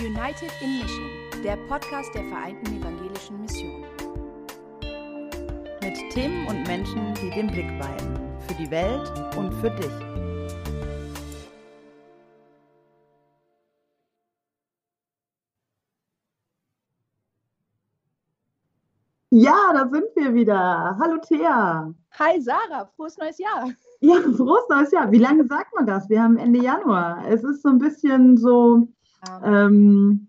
[0.00, 1.08] United in Mission,
[1.44, 3.84] der Podcast der Vereinten Evangelischen Mission.
[5.82, 8.18] Mit Themen und Menschen, die den Blick weiten.
[8.40, 9.92] Für die Welt und für dich.
[19.30, 20.98] Ja, da sind wir wieder.
[21.00, 21.94] Hallo Thea.
[22.18, 23.70] Hi Sarah, frohes neues Jahr.
[24.00, 25.12] Ja, frohes neues Jahr.
[25.12, 26.08] Wie lange sagt man das?
[26.08, 27.24] Wir haben Ende Januar.
[27.28, 28.88] Es ist so ein bisschen so,
[29.44, 30.28] ähm,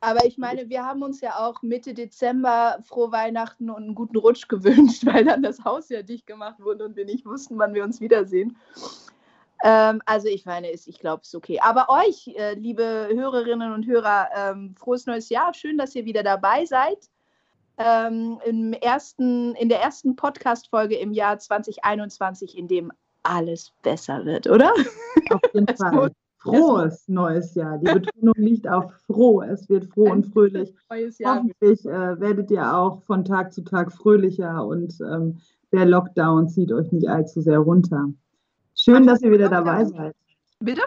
[0.00, 4.16] Aber ich meine, wir haben uns ja auch Mitte Dezember frohe Weihnachten und einen guten
[4.16, 7.74] Rutsch gewünscht, weil dann das Haus ja dicht gemacht wurde und wir nicht wussten, wann
[7.74, 8.56] wir uns wiedersehen.
[9.64, 11.58] Ähm, also ich meine, ich glaube, es ist okay.
[11.60, 15.52] Aber euch, äh, liebe Hörerinnen und Hörer, ähm, frohes neues Jahr.
[15.54, 17.08] Schön, dass ihr wieder dabei seid.
[17.76, 24.48] Ähm, im ersten, in der ersten Podcast-Folge im Jahr 2021, in dem alles besser wird,
[24.48, 24.72] oder?
[25.30, 26.12] Auf jeden Fall.
[26.38, 27.78] Frohes neues Jahr.
[27.78, 29.42] Die Betonung liegt auf froh.
[29.42, 30.74] Es wird froh und fröhlich.
[31.24, 35.38] Hoffentlich äh, werdet ihr auch von Tag zu Tag fröhlicher und ähm,
[35.72, 38.08] der Lockdown zieht euch nicht allzu sehr runter.
[38.74, 40.14] Schön, dass ihr wieder dabei seid.
[40.60, 40.82] Bitte?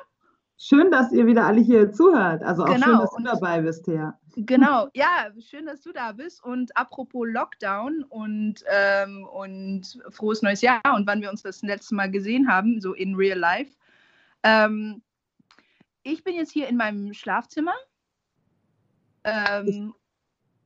[0.57, 2.43] Schön, dass ihr wieder alle hier zuhört.
[2.43, 2.85] Also auch Genau.
[2.85, 4.17] schön, dass du dabei bist, ja.
[4.35, 6.43] Genau, ja, schön, dass du da bist.
[6.43, 11.95] Und apropos Lockdown und, ähm, und frohes neues Jahr und wann wir uns das letzte
[11.95, 13.75] Mal gesehen haben, so in real life.
[14.43, 15.01] Ähm,
[16.03, 17.73] ich bin jetzt hier in meinem Schlafzimmer
[19.23, 19.93] ähm,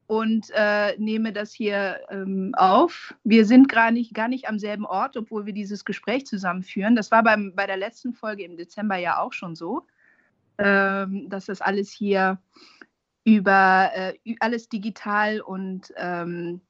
[0.08, 3.16] und äh, nehme das hier ähm, auf.
[3.24, 6.96] Wir sind gar nicht, gar nicht am selben Ort, obwohl wir dieses Gespräch zusammenführen.
[6.96, 9.86] Das war beim, bei der letzten Folge im Dezember ja auch schon so,
[10.58, 12.40] ähm, dass das alles hier
[13.24, 16.62] über äh, alles digital und ähm,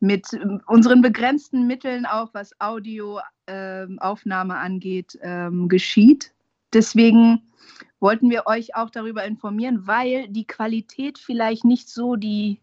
[0.00, 6.33] mit ähm, unseren begrenzten Mitteln auch, was Audioaufnahme angeht, ähm, geschieht.
[6.74, 7.42] Deswegen
[8.00, 12.60] wollten wir euch auch darüber informieren, weil die Qualität vielleicht nicht so die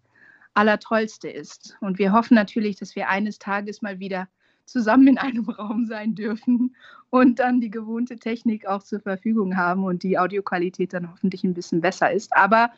[0.53, 1.77] allertollste ist.
[1.79, 4.27] Und wir hoffen natürlich, dass wir eines Tages mal wieder
[4.65, 6.75] zusammen in einem Raum sein dürfen
[7.09, 11.53] und dann die gewohnte Technik auch zur Verfügung haben und die Audioqualität dann hoffentlich ein
[11.53, 12.35] bisschen besser ist.
[12.35, 12.71] Aber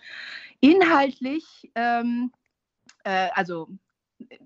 [0.59, 2.31] inhaltlich, ähm,
[3.03, 3.67] äh, also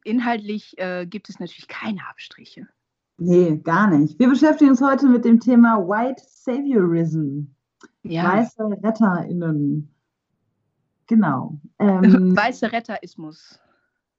[0.04, 2.68] inhaltlich äh, gibt es natürlich keine Abstriche.
[3.18, 4.20] Nee, gar nicht.
[4.20, 7.48] Wir beschäftigen uns heute mit dem Thema White Saviorism.
[8.04, 9.90] Weiße RetterInnen.
[11.08, 11.60] Genau.
[11.80, 12.04] Ähm,
[12.38, 13.60] Weiße Retterismus.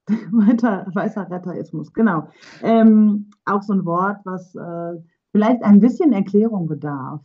[0.33, 2.29] weiter, weißer Retterismus, genau.
[2.63, 5.01] Ähm, auch so ein Wort, was äh,
[5.33, 7.23] vielleicht ein bisschen Erklärung bedarf.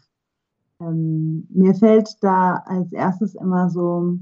[0.80, 4.18] Ähm, mir fällt da als erstes immer so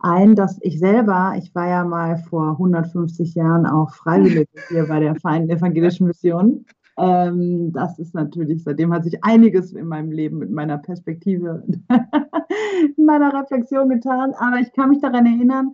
[0.00, 5.00] ein, dass ich selber, ich war ja mal vor 150 Jahren auch freiwillig hier bei
[5.00, 6.66] der Vereinten Evangelischen Mission.
[6.96, 11.64] Ähm, das ist natürlich, seitdem hat sich einiges in meinem Leben mit meiner Perspektive,
[12.96, 14.32] in meiner Reflexion getan.
[14.34, 15.72] Aber ich kann mich daran erinnern,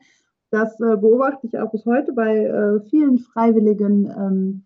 [0.51, 4.07] das äh, beobachte ich auch bis heute bei äh, vielen Freiwilligen.
[4.07, 4.65] Ähm,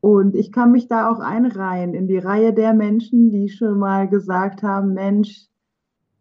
[0.00, 4.08] und ich kann mich da auch einreihen in die Reihe der Menschen, die schon mal
[4.08, 5.46] gesagt haben, Mensch,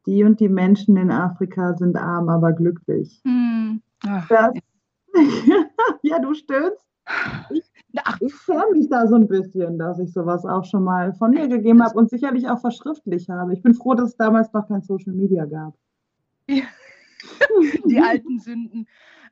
[0.07, 3.21] die und die Menschen in Afrika sind arm, aber glücklich.
[3.23, 3.81] Hm.
[4.07, 4.53] Ach, Das,
[6.01, 6.85] ja, du stöhnst.
[8.03, 11.31] Ach, Ich schäme mich da so ein bisschen, dass ich sowas auch schon mal von
[11.31, 13.53] mir gegeben habe und sicherlich auch verschriftlich habe.
[13.53, 15.73] Ich bin froh, dass es damals noch kein Social Media gab.
[16.47, 18.87] die alten Sünden.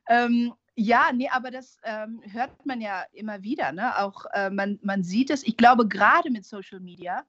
[0.07, 3.71] Ähm, ja, nee, aber das ähm, hört man ja immer wieder.
[3.71, 3.97] Ne?
[3.97, 7.23] Auch äh, man, man sieht es, ich glaube, gerade mit Social Media,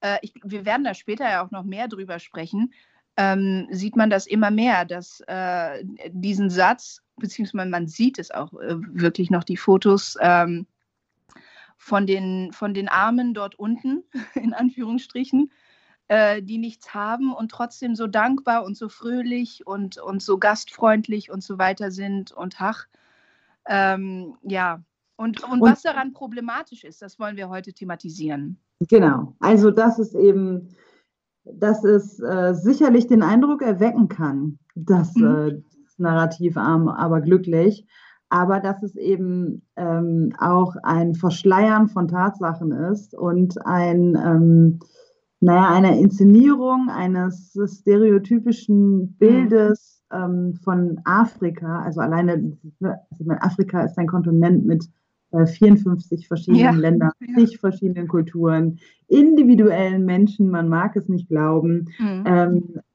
[0.00, 2.72] äh, ich, wir werden da später ja auch noch mehr drüber sprechen,
[3.16, 8.52] ähm, sieht man das immer mehr, dass äh, diesen Satz, beziehungsweise man sieht es auch
[8.54, 10.66] äh, wirklich noch, die Fotos ähm,
[11.82, 14.04] von, den, von den Armen dort unten,
[14.34, 15.50] in Anführungsstrichen,
[16.06, 21.32] äh, die nichts haben und trotzdem so dankbar und so fröhlich und, und so gastfreundlich
[21.32, 22.86] und so weiter sind und ach,
[23.66, 24.80] ähm, ja.
[25.16, 28.58] Und, und, Und- was daran problematisch ist, das wollen wir heute thematisieren.
[28.88, 30.68] Genau, also dass es eben,
[31.44, 35.24] dass es äh, sicherlich den Eindruck erwecken kann, dass Mhm.
[35.26, 37.86] äh, das Narrativ arm, aber glücklich,
[38.32, 44.78] aber dass es eben ähm, auch ein Verschleiern von Tatsachen ist und ein, ähm,
[45.40, 53.82] naja, eine Inszenierung eines stereotypischen Bildes ähm, von Afrika, also alleine, also ich meine, Afrika
[53.82, 54.88] ist ein Kontinent mit
[55.32, 57.34] äh, 54 verschiedenen Ja, Ländern, ja.
[57.34, 61.90] zig verschiedenen Kulturen, individuellen Menschen, man mag es nicht glauben.
[61.98, 62.24] Mhm.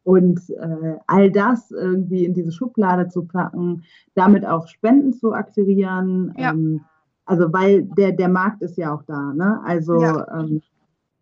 [0.08, 3.84] Und äh, all das irgendwie in diese Schublade zu packen,
[4.16, 6.34] damit auch Spenden zu akquirieren.
[6.38, 6.52] Ja.
[6.54, 6.80] Ähm,
[7.26, 9.34] also weil der, der Markt ist ja auch da.
[9.34, 9.60] Ne?
[9.66, 10.40] Also Ja.
[10.40, 10.62] ähm,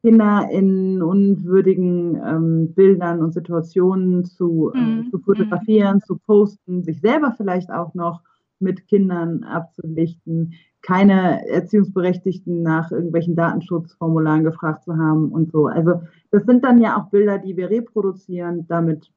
[0.03, 5.09] Kinder in unwürdigen ähm, Bildern und Situationen zu, äh, Mhm.
[5.09, 8.21] zu fotografieren, zu posten, sich selber vielleicht auch noch
[8.59, 10.53] mit Kindern abzulichten,
[10.85, 15.67] keine Erziehungsberechtigten nach irgendwelchen Datenschutzformularen gefragt zu haben und so.
[15.67, 16.01] Also
[16.31, 18.65] das sind dann ja auch Bilder, die wir reproduzieren.
[18.67, 19.09] Damit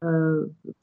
[0.00, 0.06] äh,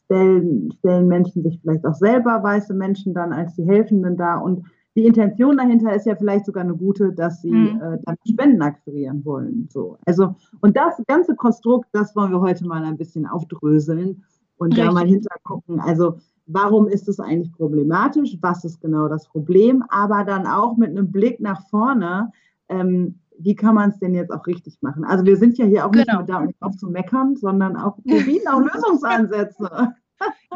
[0.06, 4.42] stellen, stellen Menschen sich vielleicht auch selber, weiße Menschen, dann als die Helfenden dar.
[4.44, 4.66] Und
[4.96, 7.82] die Intention dahinter ist ja vielleicht sogar eine gute, dass sie Mhm.
[7.82, 9.68] äh, dann Spenden akquirieren wollen.
[9.70, 9.98] So.
[10.06, 14.24] Also, und das ganze Konstrukt, das wollen wir heute mal ein bisschen aufdröseln
[14.58, 14.94] und da Richtig.
[14.94, 15.80] mal hintergucken.
[15.80, 18.38] Also, warum ist es eigentlich problematisch?
[18.42, 19.84] Was ist genau das Problem?
[19.90, 22.32] Aber dann auch mit einem Blick nach vorne,
[22.70, 25.04] ähm, wie kann man es denn jetzt auch richtig machen?
[25.06, 26.20] Also, wir sind ja hier auch nicht Genau.
[26.20, 29.94] nur da, um drauf zu meckern, sondern auch, wir bieten auch Lösungsansätze.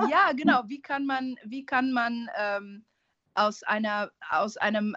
[0.10, 0.62] Ja, genau.
[0.68, 2.86] Wie kann man, wie kann man ähm,
[3.34, 4.96] aus einer, aus einem,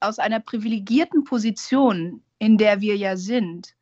[0.00, 3.74] aus einer privilegierten Position, in der wir ja sind,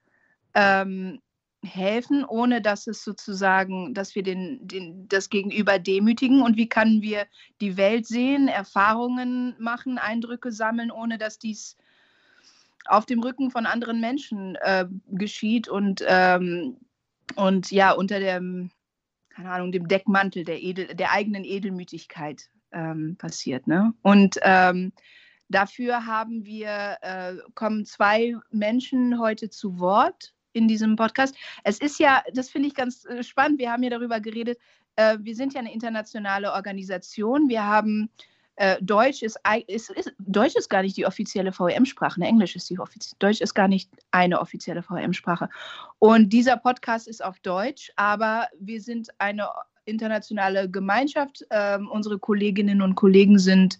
[0.55, 1.19] ähm,
[1.65, 7.03] helfen, ohne dass es sozusagen, dass wir den, den, das Gegenüber demütigen und wie können
[7.03, 7.27] wir
[7.61, 11.77] die Welt sehen, Erfahrungen machen, Eindrücke sammeln, ohne dass dies
[12.87, 16.79] auf dem Rücken von anderen Menschen äh, geschieht und, ähm,
[17.37, 18.73] und ja, unter dem,
[19.31, 23.69] keine Ahnung, dem Deckmantel der, Edel, der eigenen Edelmütigkeit ähm, passiert.
[23.69, 23.95] Ne?
[24.03, 24.93] Und ähm,
[25.49, 31.35] dafür haben wir, äh, kommen zwei Menschen heute zu Wort in diesem Podcast.
[31.65, 34.59] Es ist ja, das finde ich ganz äh, spannend, wir haben ja darüber geredet,
[34.97, 38.11] äh, wir sind ja eine internationale Organisation, wir haben
[38.57, 42.27] äh, Deutsch ist, ist, ist Deutsch ist gar nicht die offizielle VM-Sprache, ne?
[42.27, 45.49] Englisch ist die offizielle, Deutsch ist gar nicht eine offizielle VM-Sprache.
[45.99, 49.49] Und dieser Podcast ist auf Deutsch, aber wir sind eine
[49.85, 51.45] internationale Gemeinschaft.
[51.51, 53.79] Ähm, unsere Kolleginnen und Kollegen sind,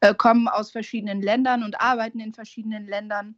[0.00, 3.36] äh, kommen aus verschiedenen Ländern und arbeiten in verschiedenen Ländern.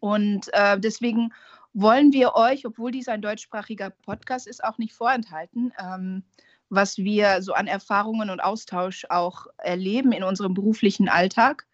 [0.00, 1.32] Und äh, deswegen
[1.72, 6.24] wollen wir euch, obwohl dies ein deutschsprachiger Podcast ist, auch nicht vorenthalten, ähm,
[6.70, 11.66] was wir so an Erfahrungen und Austausch auch erleben in unserem beruflichen Alltag.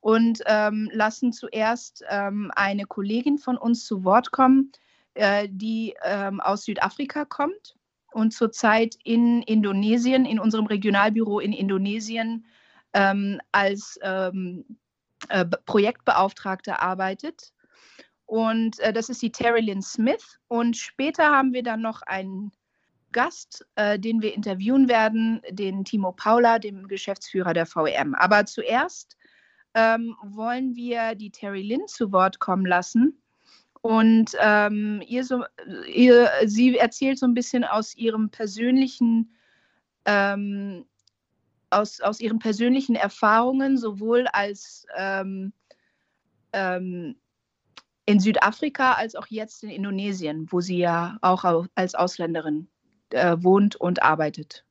[0.00, 4.72] Und ähm, lassen zuerst ähm, eine Kollegin von uns zu Wort kommen,
[5.12, 7.76] äh, die ähm, aus Südafrika kommt
[8.12, 12.46] und zurzeit in Indonesien, in unserem Regionalbüro in Indonesien
[12.94, 14.64] ähm, als ähm,
[15.28, 17.52] äh, Be- Projektbeauftragte arbeitet.
[18.30, 20.38] Und äh, das ist die Terry Lynn Smith.
[20.46, 22.52] Und später haben wir dann noch einen
[23.10, 28.14] Gast, äh, den wir interviewen werden, den Timo Paula, dem Geschäftsführer der VM.
[28.14, 29.16] Aber zuerst
[29.74, 33.20] ähm, wollen wir die Terry Lynn zu Wort kommen lassen.
[33.82, 35.42] Und ähm, ihr so,
[35.92, 39.34] ihr, sie erzählt so ein bisschen aus ihrem persönlichen,
[40.04, 40.86] ähm,
[41.70, 45.52] aus, aus ihren persönlichen Erfahrungen, sowohl als ähm,
[46.52, 47.16] ähm,
[48.10, 52.68] in Südafrika als auch jetzt in Indonesien, wo sie ja auch au- als Ausländerin
[53.10, 54.64] äh, wohnt und arbeitet.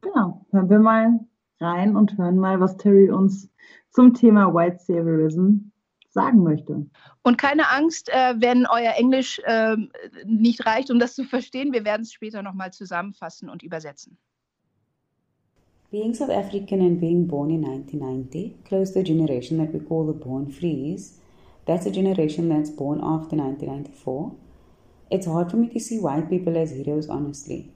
[0.00, 1.20] Genau, hören wir mal
[1.60, 3.50] rein und hören mal, was Terry uns
[3.90, 5.70] zum Thema White Saviorism
[6.10, 6.86] sagen möchte.
[7.22, 9.90] Und keine Angst, äh, wenn euer Englisch ähm,
[10.24, 11.72] nicht reicht, um das zu verstehen.
[11.72, 14.18] Wir werden es später nochmal zusammenfassen und übersetzen.
[15.90, 20.06] Being South African and being born in 1990, close to the generation that we call
[20.06, 21.20] the born frees,
[21.66, 24.34] that's a generation that's born after 1994,
[25.10, 27.72] it's hard for me to see white people as heroes, honestly.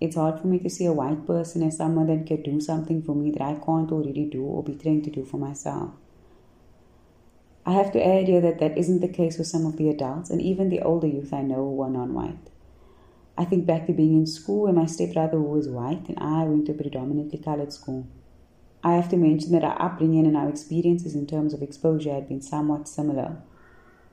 [0.00, 3.02] It's hard for me to see a white person as someone that can do something
[3.02, 5.92] for me that I can't already do or be trained to do for myself.
[7.64, 10.30] I have to add here that that isn't the case with some of the adults
[10.30, 12.50] and even the older youth I know who are non white.
[13.38, 16.44] I think back to being in school where my stepbrother, who was white, and I
[16.44, 18.06] went to a predominantly colored school.
[18.86, 22.28] I have to mention that our upbringing and our experiences in terms of exposure had
[22.28, 23.38] been somewhat similar.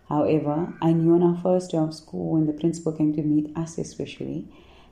[0.09, 3.55] However, I knew on our first day of school when the principal came to meet
[3.55, 4.47] us, especially,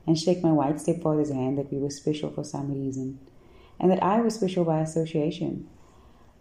[0.06, 3.18] and shake my white stepfather's hand that we were special for some reason,
[3.80, 5.68] and that I was special by association.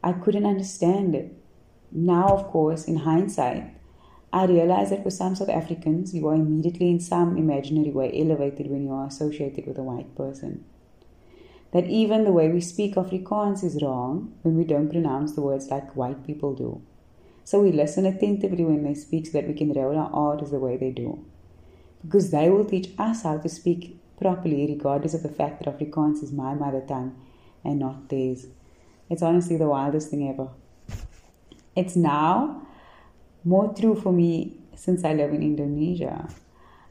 [0.03, 1.33] I couldn't understand it.
[1.91, 3.73] Now, of course, in hindsight,
[4.31, 8.69] I realize that for some South Africans, you are immediately in some imaginary way elevated
[8.69, 10.63] when you are associated with a white person.
[11.71, 15.69] That even the way we speak Afrikaans is wrong when we don't pronounce the words
[15.69, 16.81] like white people do.
[17.43, 20.59] So we listen attentively when they speak so that we can roll our R's the
[20.59, 21.25] way they do.
[22.03, 26.21] Because they will teach us how to speak properly, regardless of the fact that Afrikaans
[26.21, 27.15] is my mother tongue
[27.63, 28.47] and not theirs.
[29.09, 30.49] It's honestly the wildest thing ever.
[31.75, 32.67] It's now
[33.43, 36.27] more true for me since I live in Indonesia.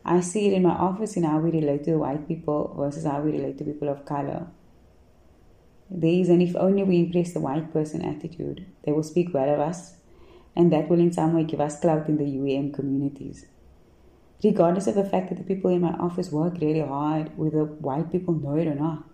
[0.04, 3.20] I see it in my office in how we relate to white people versus how
[3.20, 4.46] we relate to people of color.
[5.90, 9.52] There is and if only we impress the white person attitude, they will speak well
[9.52, 9.96] of us
[10.54, 13.46] and that will in some way give us clout in the UAM communities.
[14.42, 18.10] Regardless of the fact that the people in my office work really hard, whether white
[18.10, 19.04] people know it or not.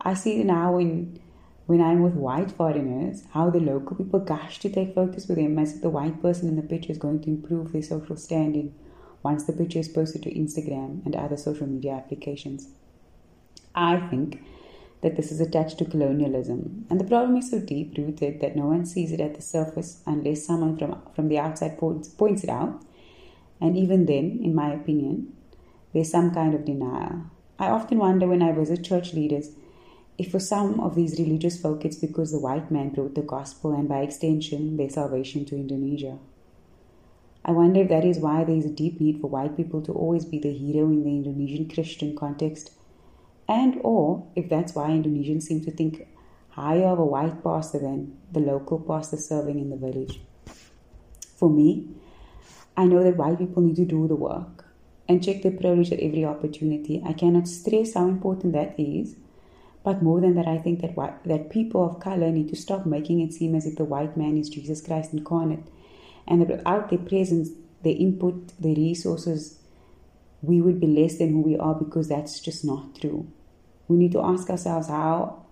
[0.00, 1.20] I see now when
[1.66, 5.58] when I'm with white foreigners, how the local people gush to take photos with them
[5.58, 8.74] as if the white person in the picture is going to improve their social standing
[9.22, 12.68] once the picture is posted to Instagram and other social media applications.
[13.74, 14.42] I think
[15.00, 18.66] that this is attached to colonialism, and the problem is so deep rooted that no
[18.66, 22.50] one sees it at the surface unless someone from, from the outside points, points it
[22.50, 22.82] out.
[23.60, 25.32] And even then, in my opinion,
[25.92, 27.22] there's some kind of denial.
[27.58, 29.50] I often wonder when I visit church leaders
[30.18, 33.72] if for some of these religious folk it's because the white man brought the gospel
[33.72, 36.18] and by extension their salvation to Indonesia.
[37.44, 39.92] I wonder if that is why there is a deep need for white people to
[39.92, 42.72] always be the hero in the Indonesian Christian context,
[43.48, 46.06] and or if that's why Indonesians seem to think
[46.50, 50.20] higher of a white pastor than the local pastor serving in the village.
[51.36, 51.88] For me,
[52.76, 54.66] I know that white people need to do the work
[55.08, 57.02] and check their privilege at every opportunity.
[57.04, 59.16] I cannot stress how important that is
[59.88, 62.84] but more than that, I think that white, that people of color need to stop
[62.84, 65.66] making it seem as if the white man is Jesus Christ incarnate,
[66.26, 67.48] and that without their presence,
[67.82, 69.58] their input, their resources,
[70.42, 73.32] we would be less than who we are because that's just not true.
[73.88, 75.44] We need to ask ourselves how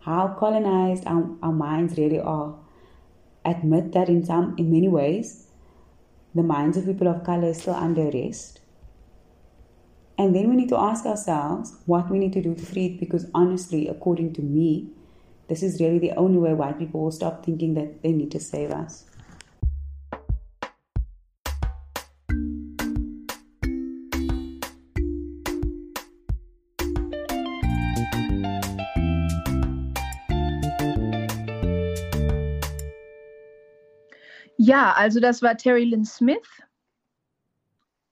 [0.00, 2.54] how colonized our, our minds really are.
[3.44, 5.46] Admit that in some in many ways,
[6.34, 8.60] the minds of people of color is still under arrest
[10.16, 13.00] and then we need to ask ourselves what we need to do to free it
[13.00, 14.90] because honestly, according to me,
[15.48, 18.40] this is really the only way white people will stop thinking that they need to
[18.40, 19.04] save us.
[34.66, 36.62] Ja, also das war Terry Lynn Smith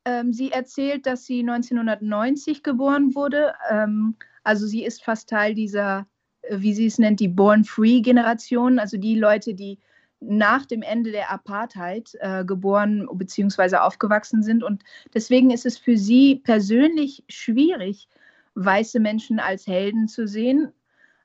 [0.05, 3.55] Ähm, sie erzählt, dass sie 1990 geboren wurde.
[3.71, 6.07] Ähm, also sie ist fast Teil dieser,
[6.43, 9.79] äh, wie sie es nennt, die Born-Free-Generation, also die Leute, die
[10.21, 13.77] nach dem Ende der Apartheid äh, geboren bzw.
[13.77, 14.63] aufgewachsen sind.
[14.65, 14.83] Und
[15.15, 18.09] deswegen ist es für sie persönlich schwierig,
[18.55, 20.73] weiße Menschen als Helden zu sehen.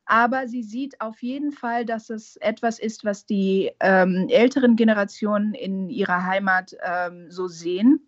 [0.09, 5.53] Aber sie sieht auf jeden Fall, dass es etwas ist, was die ähm, älteren Generationen
[5.53, 8.07] in ihrer Heimat ähm, so sehen.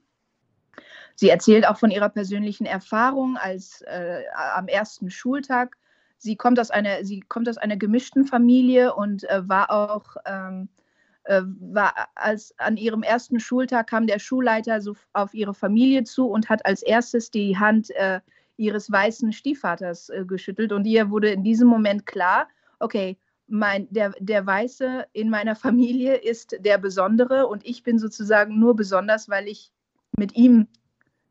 [1.16, 4.24] Sie erzählt auch von ihrer persönlichen Erfahrung als äh,
[4.56, 5.76] am ersten Schultag.
[6.18, 10.70] Sie kommt aus einer, sie kommt aus einer gemischten Familie und äh, war auch ähm,
[11.26, 16.28] äh, war als an ihrem ersten Schultag kam der Schulleiter so auf ihre Familie zu
[16.28, 18.22] und hat als erstes die Hand äh,
[18.60, 22.48] ihres weißen Stiefvaters äh, geschüttelt und ihr wurde in diesem Moment klar,
[22.80, 28.60] okay, mein, der, der Weiße in meiner Familie ist der Besondere und ich bin sozusagen
[28.60, 29.72] nur besonders, weil ich
[30.18, 30.68] mit ihm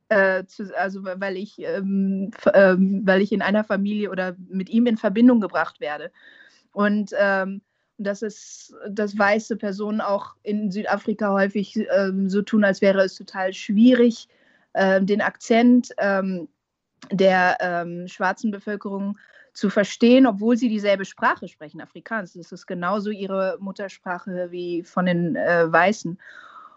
[0.08, 4.86] äh, zu, also weil ich, ähm, ähm, weil ich in einer Familie oder mit ihm
[4.86, 6.10] in Verbindung gebracht werde.
[6.72, 7.60] Und ähm,
[7.98, 13.16] dass es, dass weiße Personen auch in Südafrika häufig ähm, so tun, als wäre es
[13.16, 14.28] total schwierig,
[14.72, 16.48] äh, den Akzent ähm,
[17.10, 19.18] der ähm, schwarzen Bevölkerung
[19.52, 22.34] zu verstehen, obwohl sie dieselbe Sprache sprechen, Afrikaans.
[22.34, 26.18] Das ist genauso ihre Muttersprache wie von den äh, Weißen.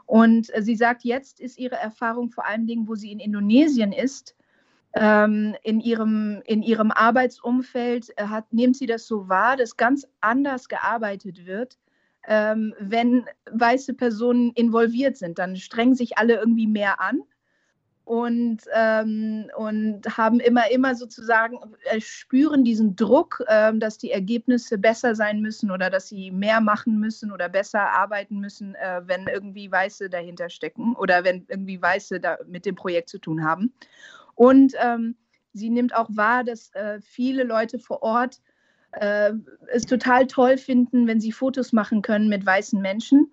[0.05, 3.91] Und äh, sie sagt, jetzt ist ihre Erfahrung vor allen Dingen, wo sie in Indonesien
[3.91, 4.35] ist,
[4.93, 10.07] ähm, in, ihrem, in ihrem Arbeitsumfeld äh, hat, nimmt sie das so wahr, dass ganz
[10.19, 11.77] anders gearbeitet wird,
[12.27, 15.39] ähm, wenn weiße Personen involviert sind.
[15.39, 17.21] Dann strengen sich alle irgendwie mehr an
[18.03, 24.77] und, ähm, und haben immer, immer sozusagen, äh, spüren diesen Druck, äh, dass die Ergebnisse
[24.77, 29.27] besser sein müssen oder dass sie mehr machen müssen oder besser arbeiten müssen, äh, wenn
[29.27, 33.71] irgendwie Weiße dahinter stecken oder wenn irgendwie Weiße da mit dem Projekt zu tun haben.
[34.35, 35.15] Und ähm,
[35.53, 38.41] sie nimmt auch wahr, dass äh, viele Leute vor Ort
[38.93, 39.31] äh,
[39.71, 43.31] es total toll finden, wenn sie Fotos machen können mit weißen Menschen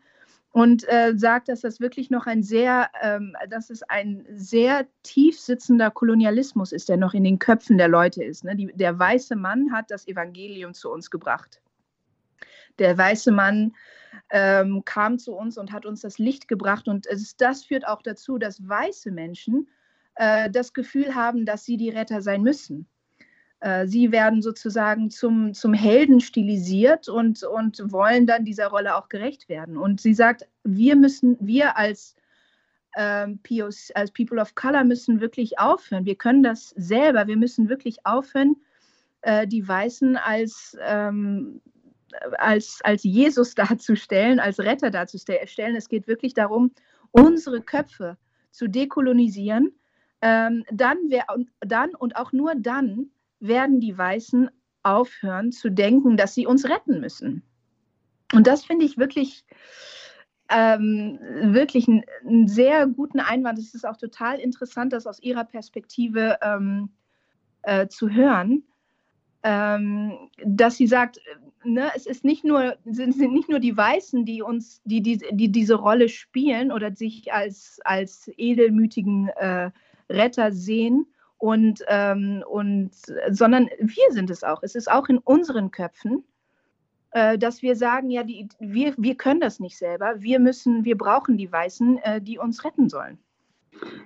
[0.51, 5.39] und äh, sagt, dass das wirklich noch ein sehr, ähm, dass es ein sehr tief
[5.39, 8.45] sitzender Kolonialismus ist, der noch in den Köpfen der Leute ist.
[8.45, 8.57] Ne?
[8.57, 11.61] Die, der weiße Mann hat das Evangelium zu uns gebracht.
[12.79, 13.75] Der weiße Mann
[14.31, 16.89] ähm, kam zu uns und hat uns das Licht gebracht.
[16.89, 19.69] Und es, das führt auch dazu, dass weiße Menschen
[20.15, 22.89] äh, das Gefühl haben, dass sie die Retter sein müssen.
[23.61, 29.09] Äh, sie werden sozusagen zum, zum Helden stilisiert und, und wollen dann dieser Rolle auch
[29.09, 29.77] gerecht werden.
[29.77, 32.15] Und sie sagt, wir müssen, wir als,
[32.97, 36.05] ähm, POC, als People of Color müssen wirklich aufhören.
[36.05, 38.57] Wir können das selber, wir müssen wirklich aufhören,
[39.23, 41.61] äh, die Weißen als, ähm,
[42.39, 45.77] als, als Jesus darzustellen, als Retter darzustellen.
[45.77, 46.71] Es geht wirklich darum,
[47.11, 48.17] unsere Köpfe
[48.53, 49.75] zu dekolonisieren.
[50.21, 51.27] Ähm, dann, wär,
[51.61, 54.51] dann und auch nur dann werden die Weißen
[54.83, 57.43] aufhören zu denken, dass sie uns retten müssen.
[58.33, 59.45] Und das finde ich wirklich,
[60.51, 63.59] ähm, wirklich einen, sehr guten Einwand.
[63.59, 66.91] Es ist auch total interessant, das aus Ihrer Perspektive ähm,
[67.63, 68.65] äh, zu hören,
[69.43, 71.21] ähm, dass sie sagt,
[71.65, 75.19] ne, es ist nicht nur, sind, sind nicht nur die Weißen, die uns, die, die,
[75.31, 79.71] die diese Rolle spielen oder sich als, als edelmütigen äh,
[80.11, 81.07] Retter sehen,
[81.39, 82.91] und, ähm, und,
[83.31, 84.63] sondern wir sind es auch.
[84.63, 86.25] Es ist auch in unseren Köpfen,
[87.13, 90.15] äh, dass wir sagen, ja, die, wir, wir können das nicht selber.
[90.19, 93.19] Wir müssen, wir brauchen die Weißen, äh, die uns retten sollen.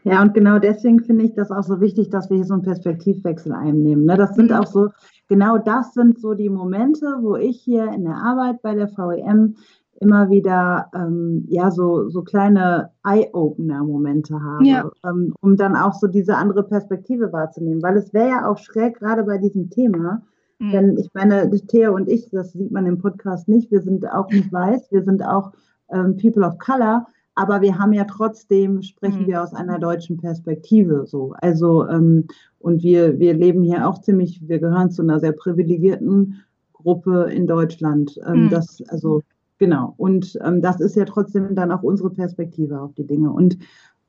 [0.04, 2.62] Ja, und genau deswegen finde ich das auch so wichtig, dass wir hier so einen
[2.62, 4.04] Perspektivwechsel einnehmen.
[4.04, 4.16] Ne?
[4.16, 4.56] Das sind mhm.
[4.56, 4.90] auch so,
[5.28, 9.56] genau das sind so die Momente, wo ich hier in der Arbeit bei der VEM
[10.02, 14.90] immer wieder ähm, ja so, so kleine Eye-Opener-Momente habe, ja.
[15.06, 17.82] ähm, um dann auch so diese andere Perspektive wahrzunehmen.
[17.82, 20.23] Weil es wäre ja auch schräg, gerade bei diesem Thema,
[20.59, 20.71] mhm.
[20.73, 24.28] denn ich meine, Thea und ich, das sieht man im Podcast nicht, wir sind auch
[24.28, 25.52] nicht weiß, wir sind auch
[25.90, 29.26] ähm, People of Color, aber wir haben ja trotzdem, sprechen mhm.
[29.28, 31.35] wir aus einer deutschen Perspektive so.
[31.40, 32.26] Also, ähm,
[32.59, 36.42] und wir, wir leben hier auch ziemlich, wir gehören zu einer sehr privilegierten
[36.73, 38.18] Gruppe in Deutschland.
[38.26, 38.50] Ähm, mhm.
[38.50, 39.23] Das, also
[39.62, 39.95] Genau.
[39.97, 43.31] Und ähm, das ist ja trotzdem dann auch unsere Perspektive auf die Dinge.
[43.31, 43.59] Und,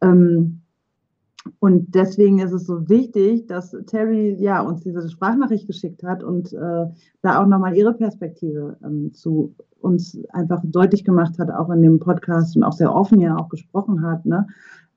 [0.01, 0.61] ähm,
[1.59, 6.53] und deswegen ist es so wichtig, dass Terry ja, uns diese Sprachnachricht geschickt hat und
[6.53, 6.87] äh,
[7.21, 11.99] da auch nochmal ihre Perspektive ähm, zu uns einfach deutlich gemacht hat, auch in dem
[11.99, 14.47] Podcast und auch sehr offen ja auch gesprochen hat, ne?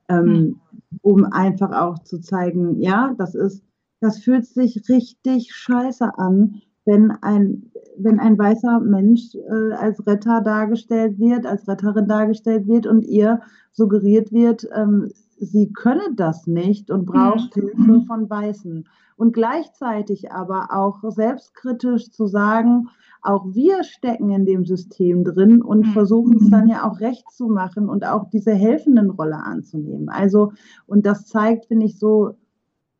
[0.09, 0.59] Mhm.
[1.03, 3.63] um einfach auch zu zeigen, ja, das ist,
[4.01, 10.41] das fühlt sich richtig scheiße an, wenn ein, wenn ein weißer Mensch äh, als Retter
[10.41, 13.41] dargestellt wird, als Retterin dargestellt wird und ihr
[13.73, 17.61] suggeriert wird, ähm, sie könne das nicht und braucht mhm.
[17.61, 18.87] Hilfe von Weißen.
[19.17, 22.89] Und gleichzeitig aber auch selbstkritisch zu sagen,
[23.23, 25.93] auch wir stecken in dem System drin und mhm.
[25.93, 30.09] versuchen es dann ja auch recht zu machen und auch diese helfenden Rolle anzunehmen.
[30.09, 30.53] Also,
[30.87, 32.37] und das zeigt, finde ich, so,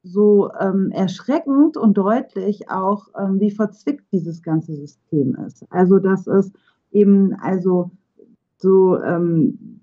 [0.07, 5.65] so ähm, erschreckend und deutlich auch, ähm, wie verzwickt dieses ganze System ist.
[5.71, 6.53] Also das ist
[6.93, 7.91] eben also
[8.59, 9.81] so, ähm,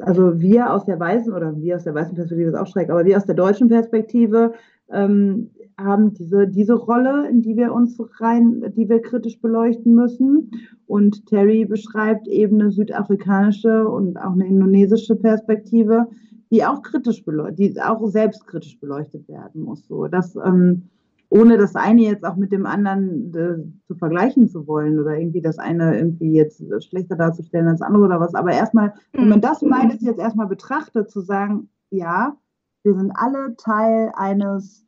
[0.00, 3.04] also wir aus der weißen oder wir aus der weißen Perspektive ist auch schräg, aber
[3.04, 4.52] wir aus der deutschen Perspektive
[4.90, 10.50] ähm, haben diese, diese Rolle, in die wir uns rein, die wir kritisch beleuchten müssen.
[10.86, 16.06] Und Terry beschreibt eben eine südafrikanische und auch eine indonesische Perspektive,
[16.54, 19.88] die auch kritisch beleuchtet, die auch selbstkritisch beleuchtet werden muss.
[19.88, 20.88] So, dass, ähm,
[21.30, 25.40] ohne das eine jetzt auch mit dem anderen äh, zu vergleichen zu wollen oder irgendwie
[25.40, 28.36] das eine irgendwie jetzt schlechter darzustellen als das andere oder was.
[28.36, 32.36] Aber erstmal, wenn man das beides jetzt erstmal betrachtet, zu sagen, ja,
[32.84, 34.86] wir sind alle Teil eines,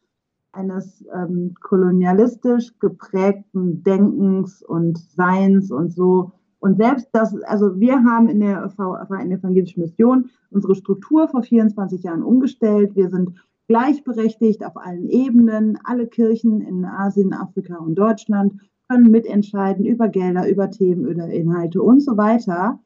[0.53, 8.29] eines ähm, kolonialistisch geprägten Denkens und Seins und so und selbst das, also wir haben
[8.29, 12.97] in der Verein Evangelischen Mission unsere Struktur vor 24 Jahren umgestellt.
[12.97, 13.33] Wir sind
[13.69, 15.79] gleichberechtigt auf allen Ebenen.
[15.85, 18.55] Alle Kirchen in Asien, Afrika und Deutschland
[18.89, 22.79] können mitentscheiden über Gelder, über Themen, über Inhalte und so weiter.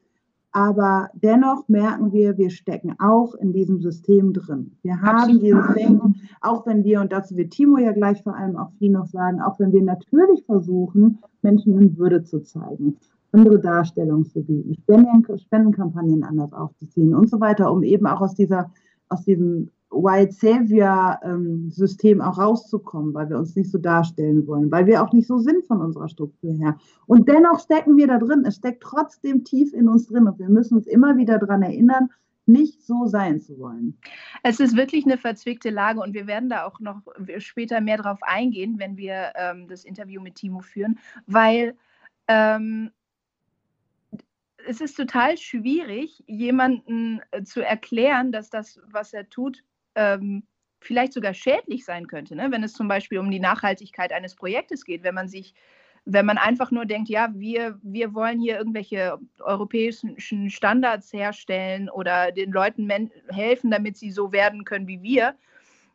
[0.53, 4.75] Aber dennoch merken wir, wir stecken auch in diesem System drin.
[4.81, 5.43] Wir haben Absolut.
[5.43, 8.91] dieses Denken, auch wenn wir, und dazu wird Timo ja gleich vor allem auch viel
[8.91, 12.97] noch sagen, auch wenn wir natürlich versuchen, Menschen in Würde zu zeigen
[13.31, 18.35] andere Darstellungen zu bieten, Spenden, Spendenkampagnen anders aufzuziehen und so weiter, um eben auch aus
[18.35, 18.71] dieser,
[19.09, 21.71] aus diesem White Savior ähm,
[22.21, 25.65] auch rauszukommen, weil wir uns nicht so darstellen wollen, weil wir auch nicht so sind
[25.65, 26.77] von unserer Struktur her.
[27.07, 28.45] Und dennoch stecken wir da drin.
[28.45, 32.09] Es steckt trotzdem tief in uns drin und wir müssen uns immer wieder daran erinnern,
[32.45, 33.97] nicht so sein zu wollen.
[34.43, 37.01] Es ist wirklich eine verzwickte Lage und wir werden da auch noch
[37.37, 41.75] später mehr drauf eingehen, wenn wir ähm, das Interview mit Timo führen, weil
[42.27, 42.91] ähm,
[44.67, 49.63] es ist total schwierig, jemanden äh, zu erklären, dass das, was er tut,
[49.95, 50.43] ähm,
[50.79, 52.35] vielleicht sogar schädlich sein könnte.
[52.35, 52.51] Ne?
[52.51, 55.53] Wenn es zum Beispiel um die Nachhaltigkeit eines Projektes geht, wenn man sich,
[56.05, 62.31] wenn man einfach nur denkt, ja, wir, wir wollen hier irgendwelche europäischen Standards herstellen oder
[62.31, 62.89] den Leuten
[63.29, 65.35] helfen, damit sie so werden können wie wir.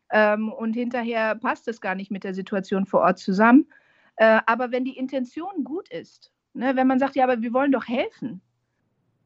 [0.09, 3.67] Ähm, und hinterher passt es gar nicht mit der Situation vor Ort zusammen.
[4.15, 7.73] Äh, aber wenn die Intention gut ist, ne, wenn man sagt, ja, aber wir wollen
[7.73, 8.41] doch helfen,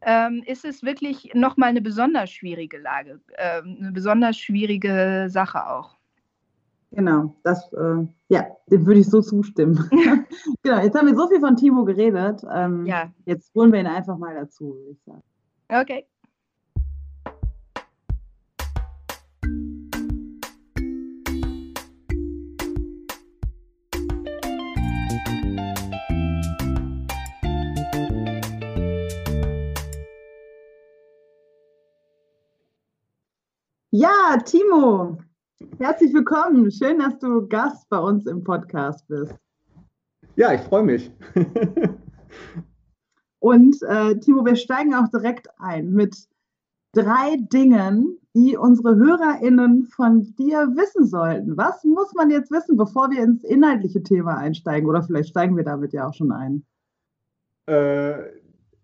[0.02, 5.98] ähm, ist es wirklich nochmal eine besonders schwierige Lage, ähm, eine besonders schwierige Sache auch.
[6.94, 9.90] Genau, das, äh, ja, dem würde ich so zustimmen.
[10.64, 12.44] genau, jetzt haben wir so viel von Timo geredet.
[12.54, 13.10] Ähm, ja.
[13.26, 15.24] Jetzt holen wir ihn einfach mal dazu, würde ich sagen.
[15.70, 16.06] Okay.
[33.94, 35.18] Ja, Timo,
[35.78, 36.72] herzlich willkommen.
[36.72, 39.36] Schön, dass du Gast bei uns im Podcast bist.
[40.38, 41.12] Ja, ich freue mich.
[43.40, 46.16] Und äh, Timo, wir steigen auch direkt ein mit
[46.94, 51.58] drei Dingen, die unsere HörerInnen von dir wissen sollten.
[51.58, 54.88] Was muss man jetzt wissen, bevor wir ins inhaltliche Thema einsteigen?
[54.88, 56.64] Oder vielleicht steigen wir damit ja auch schon ein.
[57.66, 58.14] Äh,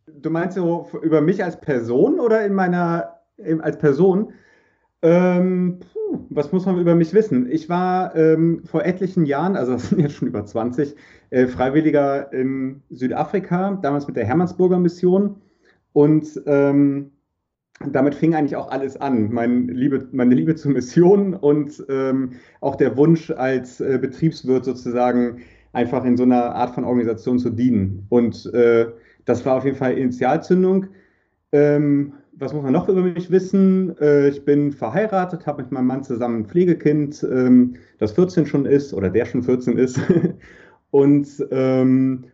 [0.06, 3.14] du meinst so über mich als Person oder in meiner
[3.62, 4.34] als Person?
[5.02, 7.50] Ähm, puh, was muss man über mich wissen?
[7.52, 10.96] Ich war ähm, vor etlichen Jahren, also das sind jetzt schon über 20,
[11.30, 15.42] äh, Freiwilliger in Südafrika, damals mit der Hermannsburger Mission.
[15.94, 17.12] Und ähm,
[17.86, 19.32] damit fing eigentlich auch alles an.
[19.32, 25.42] Mein Liebe, meine Liebe zur Mission und ähm, auch der Wunsch, als äh, Betriebswirt sozusagen
[25.74, 28.06] einfach in so einer Art von Organisation zu dienen.
[28.10, 28.88] Und äh,
[29.26, 30.88] das war auf jeden Fall Initialzündung.
[31.52, 33.98] Ähm, was muss man noch über mich wissen?
[34.00, 38.66] Äh, ich bin verheiratet, habe mit meinem Mann zusammen ein Pflegekind, ähm, das 14 schon
[38.66, 40.00] ist oder der schon 14 ist.
[40.92, 42.26] und ähm,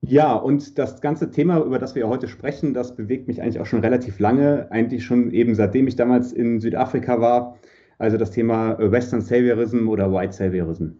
[0.00, 3.66] ja, und das ganze Thema, über das wir heute sprechen, das bewegt mich eigentlich auch
[3.66, 7.58] schon relativ lange, eigentlich schon eben seitdem ich damals in Südafrika war.
[7.98, 10.90] Also das Thema Western Saviorism oder White Saviorism.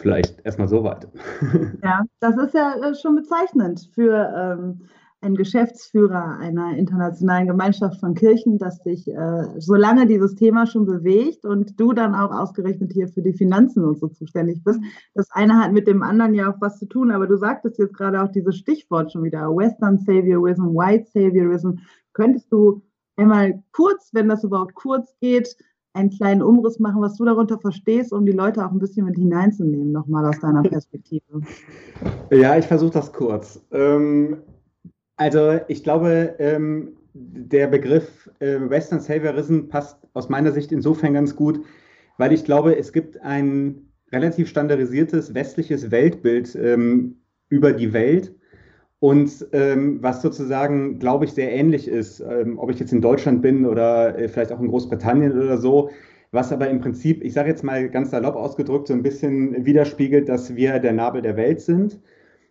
[0.00, 1.08] Vielleicht erstmal so weit.
[1.82, 4.82] Ja, das ist ja äh, schon bezeichnend für ähm,
[5.22, 11.44] ein Geschäftsführer einer internationalen Gemeinschaft von Kirchen, dass dich, äh, solange dieses Thema schon bewegt
[11.44, 14.80] und du dann auch ausgerechnet hier für die Finanzen und so zuständig bist,
[15.14, 17.94] das eine hat mit dem anderen ja auch was zu tun, aber du sagtest jetzt
[17.94, 21.72] gerade auch dieses Stichwort schon wieder, Western Saviorism, White Saviorism.
[22.14, 22.82] Könntest du
[23.16, 25.54] einmal kurz, wenn das überhaupt kurz geht,
[25.92, 29.16] einen kleinen Umriss machen, was du darunter verstehst, um die Leute auch ein bisschen mit
[29.16, 31.40] hineinzunehmen, nochmal aus deiner Perspektive?
[32.30, 33.60] Ja, ich versuche das kurz.
[33.72, 34.38] Ähm,
[35.20, 41.36] also ich glaube, ähm, der Begriff äh, Western Saviorism passt aus meiner Sicht insofern ganz
[41.36, 41.60] gut,
[42.16, 47.16] weil ich glaube, es gibt ein relativ standardisiertes westliches Weltbild ähm,
[47.50, 48.34] über die Welt.
[48.98, 53.42] Und ähm, was sozusagen, glaube ich, sehr ähnlich ist, ähm, ob ich jetzt in Deutschland
[53.42, 55.90] bin oder äh, vielleicht auch in Großbritannien oder so,
[56.32, 60.30] was aber im Prinzip, ich sage jetzt mal ganz salopp ausgedrückt, so ein bisschen widerspiegelt,
[60.30, 62.00] dass wir der Nabel der Welt sind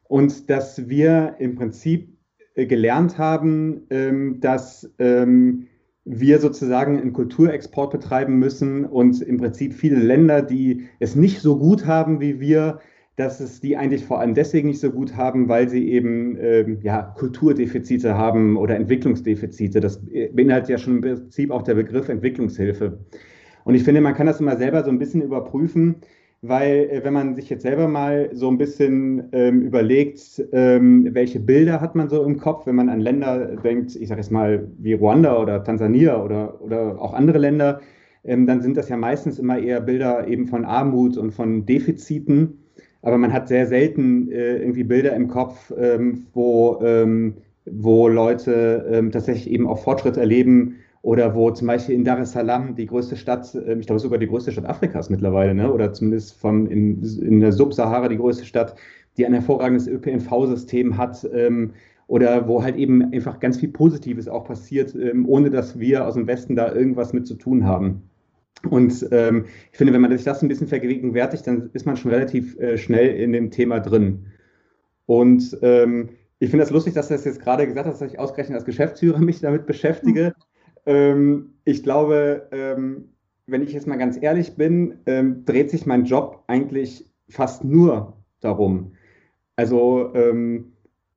[0.03, 2.18] und dass wir im Prinzip
[2.65, 5.67] gelernt haben, ähm, dass ähm,
[6.06, 11.58] wir sozusagen einen Kulturexport betreiben müssen und im Prinzip viele Länder, die es nicht so
[11.58, 12.80] gut haben wie wir,
[13.15, 16.80] dass es die eigentlich vor allem deswegen nicht so gut haben, weil sie eben ähm,
[16.82, 19.82] ja, Kulturdefizite haben oder Entwicklungsdefizite.
[19.82, 20.02] Das
[20.34, 23.00] beinhaltet ja schon im Prinzip auch der Begriff Entwicklungshilfe.
[23.65, 25.98] Und ich finde, man kann das immer selber so ein bisschen überprüfen
[26.41, 31.39] weil äh, wenn man sich jetzt selber mal so ein bisschen ähm, überlegt, ähm, welche
[31.39, 34.67] Bilder hat man so im Kopf, wenn man an Länder denkt, ich sage jetzt mal
[34.78, 37.82] wie Ruanda oder Tansania oder, oder auch andere Länder,
[38.23, 42.60] ähm, dann sind das ja meistens immer eher Bilder eben von Armut und von Defiziten.
[43.02, 48.89] Aber man hat sehr selten äh, irgendwie Bilder im Kopf, ähm, wo, ähm, wo Leute
[48.91, 52.85] ähm, tatsächlich eben auch Fortschritt erleben oder wo zum Beispiel in Dar es Salaam, die
[52.85, 55.71] größte Stadt, ähm, ich glaube sogar die größte Stadt Afrikas mittlerweile, ne?
[55.71, 58.75] oder zumindest von in, in der Subsahara die größte Stadt,
[59.17, 61.73] die ein hervorragendes ÖPNV-System hat, ähm,
[62.09, 66.15] oder wo halt eben einfach ganz viel Positives auch passiert, ähm, ohne dass wir aus
[66.15, 68.09] dem Westen da irgendwas mit zu tun haben.
[68.69, 72.12] Und ähm, ich finde, wenn man sich das ein bisschen vergegenwärtigt, dann ist man schon
[72.12, 74.25] relativ äh, schnell in dem Thema drin.
[75.05, 76.09] Und ähm,
[76.39, 78.65] ich finde das lustig, dass du das jetzt gerade gesagt hast, dass ich ausgerechnet als
[78.65, 80.33] Geschäftsführer mich damit beschäftige.
[80.89, 83.10] Ähm, ich glaube, ähm,
[83.45, 88.17] wenn ich jetzt mal ganz ehrlich bin, ähm, dreht sich mein Job eigentlich fast nur
[88.39, 88.93] darum.
[89.56, 90.73] Also ähm,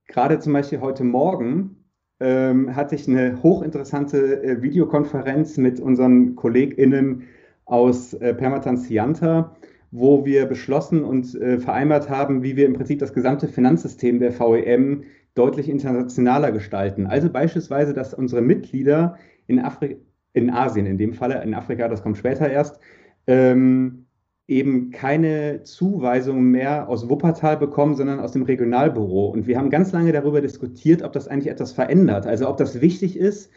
[0.07, 1.87] gerade zum Beispiel heute Morgen
[2.19, 7.23] ähm, hatte ich eine hochinteressante äh, Videokonferenz mit unseren KollegInnen
[7.65, 9.55] aus äh, Permatanzianta,
[9.89, 14.39] wo wir beschlossen und äh, vereinbart haben, wie wir im Prinzip das gesamte Finanzsystem der
[14.39, 17.07] VEM deutlich internationaler gestalten.
[17.07, 19.97] Also beispielsweise, dass unsere Mitglieder in, Afri
[20.33, 22.79] in Asien, in dem Falle, in Afrika, das kommt später erst,
[23.27, 24.05] ähm,
[24.47, 29.27] eben keine Zuweisungen mehr aus Wuppertal bekommen, sondern aus dem Regionalbüro.
[29.27, 32.27] Und wir haben ganz lange darüber diskutiert, ob das eigentlich etwas verändert.
[32.27, 33.51] Also ob das wichtig ist,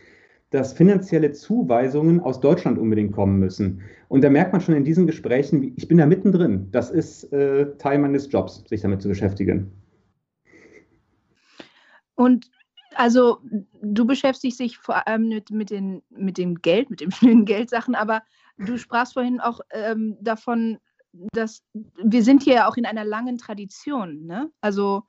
[0.50, 3.82] dass finanzielle Zuweisungen aus Deutschland unbedingt kommen müssen.
[4.08, 6.68] Und da merkt man schon in diesen Gesprächen, ich bin da mittendrin.
[6.70, 9.72] Das ist äh, Teil meines Jobs, sich damit zu beschäftigen.
[12.14, 12.48] Und
[12.96, 13.40] also
[13.82, 17.94] du beschäftigst dich vor allem mit, mit, den, mit dem Geld, mit den schönen Geldsachen,
[17.94, 18.22] aber
[18.58, 20.78] du sprachst vorhin auch ähm, davon,
[21.32, 24.26] dass wir sind hier ja auch in einer langen Tradition.
[24.26, 24.50] Ne?
[24.60, 25.04] Also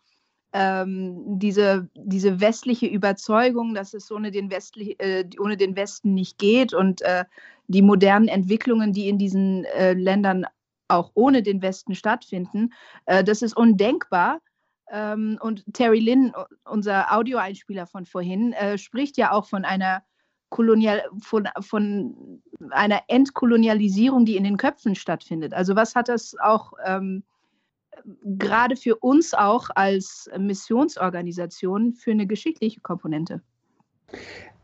[0.53, 6.37] ähm, diese, diese westliche Überzeugung, dass es ohne den, Westlich, äh, ohne den Westen nicht
[6.37, 7.25] geht und äh,
[7.67, 10.45] die modernen Entwicklungen, die in diesen äh, Ländern
[10.87, 12.71] auch ohne den Westen stattfinden,
[13.05, 14.39] äh, das ist undenkbar.
[14.91, 16.33] Ähm, und Terry Lynn,
[16.65, 20.03] unser Audioeinspieler von vorhin, äh, spricht ja auch von einer
[20.49, 25.53] Kolonial, von, von einer Entkolonialisierung, die in den Köpfen stattfindet.
[25.53, 27.23] Also was hat das auch ähm,
[28.23, 33.41] gerade für uns auch als Missionsorganisation für eine geschichtliche Komponente?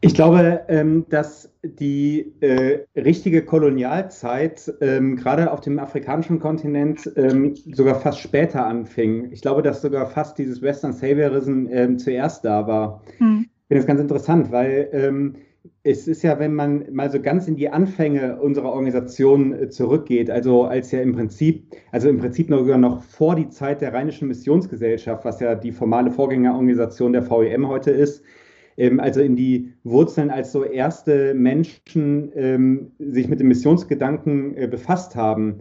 [0.04, 7.56] Ich glaube, ähm, dass die äh, richtige Kolonialzeit ähm, gerade auf dem afrikanischen Kontinent ähm,
[7.74, 9.32] sogar fast später anfing.
[9.32, 13.02] Ich glaube, dass sogar fast dieses Western Saviorism zuerst da war.
[13.18, 13.46] Hm.
[13.48, 15.34] Ich finde das ganz interessant, weil
[15.84, 20.30] es ist ja, wenn man mal so ganz in die Anfänge unserer Organisation äh, zurückgeht,
[20.30, 24.28] also als ja im Prinzip, also im Prinzip sogar noch vor die Zeit der Rheinischen
[24.28, 28.24] Missionsgesellschaft, was ja die formale Vorgängerorganisation der VEM heute ist,
[28.78, 34.68] ähm, also in die Wurzeln als so erste Menschen ähm, sich mit dem Missionsgedanken äh,
[34.68, 35.60] befasst haben.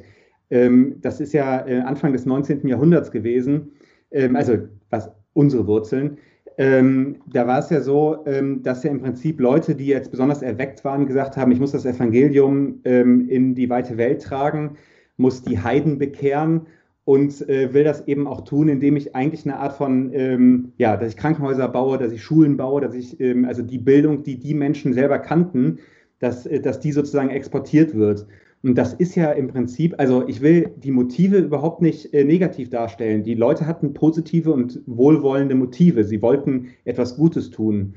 [0.50, 2.66] Ähm, das ist ja äh, Anfang des 19.
[2.66, 3.72] Jahrhunderts gewesen,
[4.10, 4.58] ähm, also
[4.90, 6.18] was unsere Wurzeln.
[6.58, 10.42] Ähm, da war es ja so, ähm, dass ja im Prinzip Leute, die jetzt besonders
[10.42, 14.76] erweckt waren, gesagt haben, ich muss das Evangelium in die weite Welt tragen,
[15.16, 16.66] muss die Heiden bekehren
[17.04, 20.96] und äh, will das eben auch tun, indem ich eigentlich eine Art von, ähm, ja,
[20.96, 24.38] dass ich Krankenhäuser baue, dass ich Schulen baue, dass ich, ähm, also die Bildung, die
[24.38, 25.78] die Menschen selber kannten,
[26.20, 28.26] dass, äh, dass die sozusagen exportiert wird.
[28.62, 32.70] Und das ist ja im Prinzip, also ich will die Motive überhaupt nicht äh, negativ
[32.70, 33.24] darstellen.
[33.24, 36.04] Die Leute hatten positive und wohlwollende Motive.
[36.04, 37.94] Sie wollten etwas Gutes tun.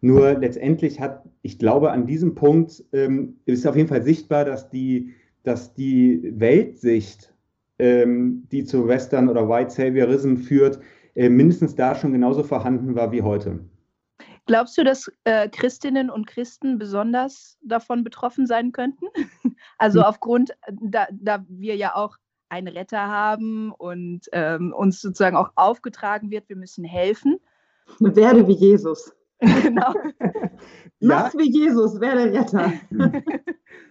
[0.00, 4.68] Nur letztendlich hat, ich glaube, an diesem Punkt ähm, ist auf jeden Fall sichtbar, dass
[4.70, 5.10] die,
[5.44, 7.32] dass die Weltsicht
[7.78, 10.80] die zu Western oder White Saviorism führt,
[11.14, 13.60] äh, mindestens da schon genauso vorhanden war wie heute.
[14.46, 19.06] Glaubst du, dass äh, Christinnen und Christen besonders davon betroffen sein könnten?
[19.78, 20.06] also hm.
[20.06, 22.16] aufgrund, da, da wir ja auch
[22.48, 27.38] einen Retter haben und ähm, uns sozusagen auch aufgetragen wird, wir müssen helfen.
[27.98, 29.12] Werde wie Jesus.
[29.62, 29.94] genau.
[31.00, 31.40] Mach's ja.
[31.40, 32.72] wie Jesus, werde Retter.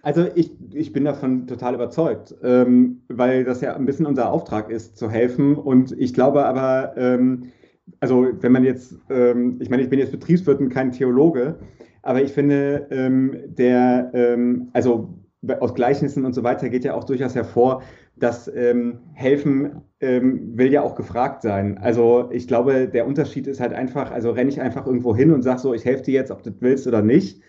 [0.02, 4.70] Also ich, ich bin davon total überzeugt, ähm, weil das ja ein bisschen unser Auftrag
[4.70, 5.56] ist, zu helfen.
[5.56, 7.52] Und ich glaube aber, ähm,
[8.00, 11.58] also wenn man jetzt, ähm, ich meine, ich bin jetzt Betriebswirt und kein Theologe,
[12.02, 15.14] aber ich finde, ähm, der, ähm, also
[15.60, 17.82] aus Gleichnissen und so weiter geht ja auch durchaus hervor,
[18.18, 21.76] dass ähm, helfen will ja auch gefragt sein.
[21.78, 25.42] Also ich glaube, der Unterschied ist halt einfach, also renne ich einfach irgendwo hin und
[25.42, 27.42] sage so, ich helfe dir jetzt, ob du das willst oder nicht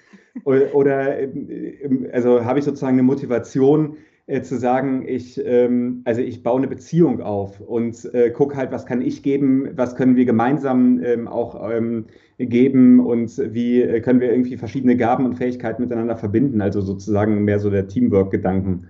[0.44, 6.22] oder, oder ähm, also habe ich sozusagen eine Motivation äh, zu sagen, ich, ähm, also
[6.22, 10.16] ich baue eine Beziehung auf und äh, gucke halt, was kann ich geben, was können
[10.16, 12.06] wir gemeinsam ähm, auch ähm,
[12.38, 17.44] geben und wie äh, können wir irgendwie verschiedene Gaben und Fähigkeiten miteinander verbinden, also sozusagen
[17.44, 18.88] mehr so der Teamwork-Gedanken.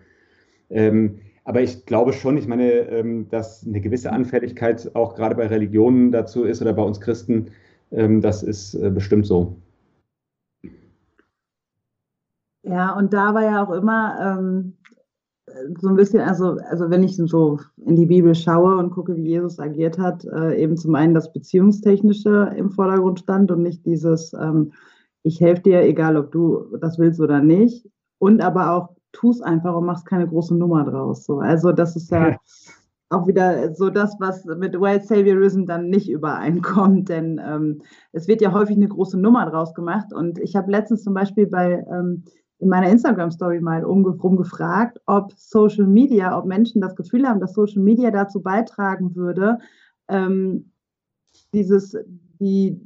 [0.70, 5.48] Ähm, aber ich glaube schon, ich meine, ähm, dass eine gewisse Anfälligkeit auch gerade bei
[5.48, 7.48] Religionen dazu ist oder bei uns Christen,
[7.90, 9.58] ähm, das ist äh, bestimmt so.
[12.62, 14.78] Ja, und da war ja auch immer ähm,
[15.82, 19.30] so ein bisschen, also, also wenn ich so in die Bibel schaue und gucke, wie
[19.30, 24.34] Jesus agiert hat, äh, eben zum einen das Beziehungstechnische im Vordergrund stand und nicht dieses,
[24.34, 24.74] ähm,
[25.24, 27.90] ich helfe dir, egal ob du das willst oder nicht.
[28.20, 31.26] Und aber auch, tu es einfach und machst keine große Nummer draus.
[31.26, 31.39] So.
[31.39, 32.38] Also das ist ja
[33.10, 38.41] auch wieder so das, was mit White Saviorism dann nicht übereinkommt, denn ähm, es wird
[38.41, 40.13] ja häufig eine große Nummer draus gemacht.
[40.13, 42.24] Und ich habe letztens zum Beispiel bei ähm,
[42.60, 47.82] in meiner Instagram-Story mal umgefragt, ob Social Media, ob Menschen das Gefühl haben, dass Social
[47.82, 49.60] Media dazu beitragen würde,
[50.10, 50.72] ähm,
[51.54, 51.95] dieses,
[52.39, 52.78] die,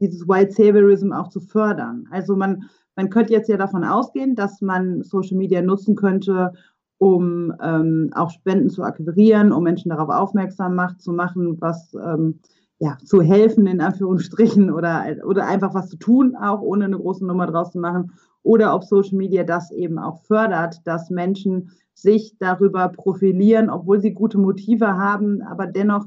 [0.00, 2.06] dieses White Saviorism auch zu fördern.
[2.10, 2.64] Also man,
[2.96, 6.54] man könnte jetzt ja davon ausgehen, dass man Social Media nutzen könnte,
[6.98, 12.40] um ähm, auch Spenden zu akquirieren, um Menschen darauf aufmerksam macht, zu machen, was ähm,
[12.78, 17.24] ja, zu helfen, in Anführungsstrichen, oder, oder einfach was zu tun, auch ohne eine große
[17.24, 18.12] Nummer draus zu machen.
[18.42, 24.12] Oder ob Social Media das eben auch fördert, dass Menschen sich darüber profilieren, obwohl sie
[24.12, 26.06] gute Motive haben, aber dennoch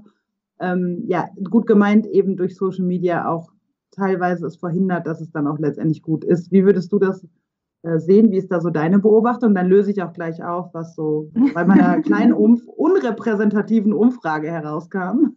[0.59, 3.51] ähm, ja, gut gemeint eben durch Social Media auch
[3.91, 6.51] teilweise es verhindert, dass es dann auch letztendlich gut ist.
[6.51, 7.25] Wie würdest du das
[7.83, 8.31] äh, sehen?
[8.31, 9.55] Wie ist da so deine Beobachtung?
[9.55, 15.35] Dann löse ich auch gleich auf, was so bei meiner kleinen Umf unrepräsentativen Umfrage herauskam.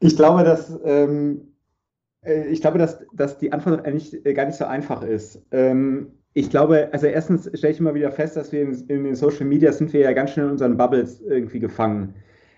[0.00, 1.56] Ich glaube, dass ähm,
[2.26, 5.42] äh, ich glaube, dass, dass die Antwort eigentlich äh, gar nicht so einfach ist.
[5.52, 9.14] Ähm, ich glaube, also erstens stelle ich immer wieder fest, dass wir in, in, den
[9.14, 12.14] Social Media sind wir ja ganz schnell in unseren Bubbles irgendwie gefangen.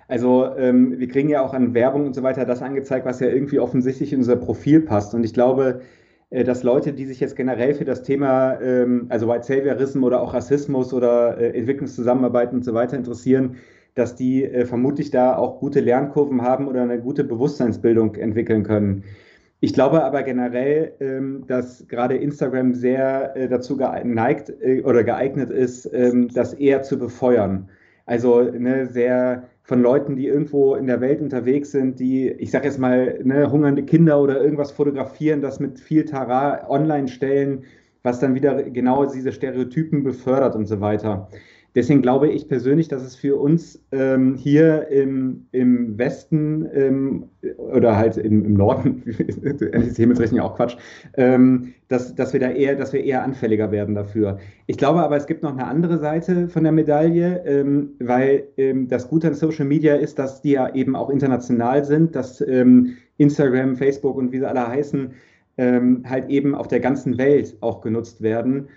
[0.08, 3.28] Also ähm, wir kriegen ja auch an Werbung und so weiter das angezeigt, was ja
[3.28, 5.14] irgendwie offensichtlich in unser Profil passt.
[5.14, 5.82] Und ich glaube,
[6.30, 10.22] äh, dass Leute, die sich jetzt generell für das Thema, ähm, also White Saviorism oder
[10.22, 13.56] auch Rassismus oder äh, Entwicklungszusammenarbeit und so weiter interessieren,
[13.94, 19.04] dass die äh, vermutlich da auch gute Lernkurven haben oder eine gute Bewusstseinsbildung entwickeln können.
[19.60, 25.50] Ich glaube aber generell, ähm, dass gerade Instagram sehr äh, dazu geneigt äh, oder geeignet
[25.50, 27.68] ist, ähm, das eher zu befeuern.
[28.08, 32.64] Also ne, sehr von Leuten, die irgendwo in der Welt unterwegs sind, die, ich sage
[32.64, 37.64] jetzt mal, ne, hungernde Kinder oder irgendwas fotografieren, das mit viel Tara online stellen,
[38.02, 41.28] was dann wieder genau diese Stereotypen befördert und so weiter.
[41.78, 47.96] Deswegen glaube ich persönlich, dass es für uns ähm, hier im, im Westen ähm, oder
[47.96, 50.76] halt im, im Norden, Systemrechnen ja auch Quatsch,
[51.16, 54.38] ähm, dass, dass wir da eher, dass wir eher anfälliger werden dafür.
[54.66, 58.88] Ich glaube aber, es gibt noch eine andere Seite von der Medaille, ähm, weil ähm,
[58.88, 62.96] das Gute an Social Media ist, dass die ja eben auch international sind, dass ähm,
[63.18, 65.12] Instagram, Facebook und wie sie alle heißen,
[65.60, 68.68] halt eben auf der ganzen Welt auch genutzt werden.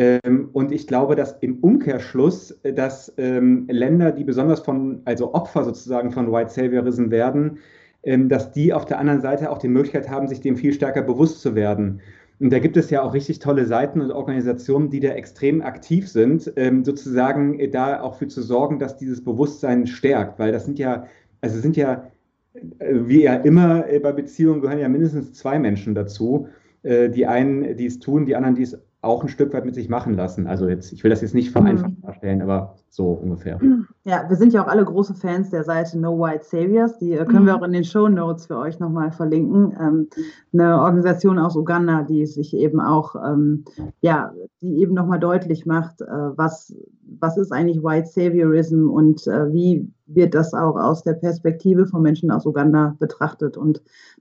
[0.00, 5.34] Ähm, und ich glaube, dass im Umkehrschluss, äh, dass ähm, Länder, die besonders von, also
[5.34, 7.58] Opfer sozusagen von White Saviorism werden,
[8.02, 11.02] ähm, dass die auf der anderen Seite auch die Möglichkeit haben, sich dem viel stärker
[11.02, 12.00] bewusst zu werden.
[12.38, 16.08] Und da gibt es ja auch richtig tolle Seiten und Organisationen, die da extrem aktiv
[16.08, 16.50] sind,
[16.82, 21.04] sozusagen äh, da auch für zu sorgen, dass dieses Bewusstsein stärkt, weil das sind ja,
[21.42, 22.10] also sind ja,
[22.54, 26.48] äh, wie ja immer bei Beziehungen gehören ja mindestens zwei Menschen dazu.
[26.82, 29.88] Die einen, die es tun, die anderen, die es auch ein Stück weit mit sich
[29.88, 30.46] machen lassen.
[30.46, 32.02] Also jetzt, ich will das jetzt nicht vereinfacht mhm.
[32.02, 33.58] darstellen, aber so ungefähr.
[34.04, 36.98] Ja, wir sind ja auch alle große Fans der Seite No White Saviors.
[36.98, 37.46] Die äh, können mhm.
[37.46, 39.74] wir auch in den Show Notes für euch nochmal verlinken.
[39.80, 40.08] Ähm,
[40.52, 43.64] eine Organisation aus Uganda, die sich eben auch, ähm,
[44.02, 46.74] ja, die eben nochmal deutlich macht, äh, was,
[47.18, 52.02] was ist eigentlich White Saviorism und äh, wie wird das auch aus der Perspektive von
[52.02, 53.80] Menschen aus Uganda betrachtet und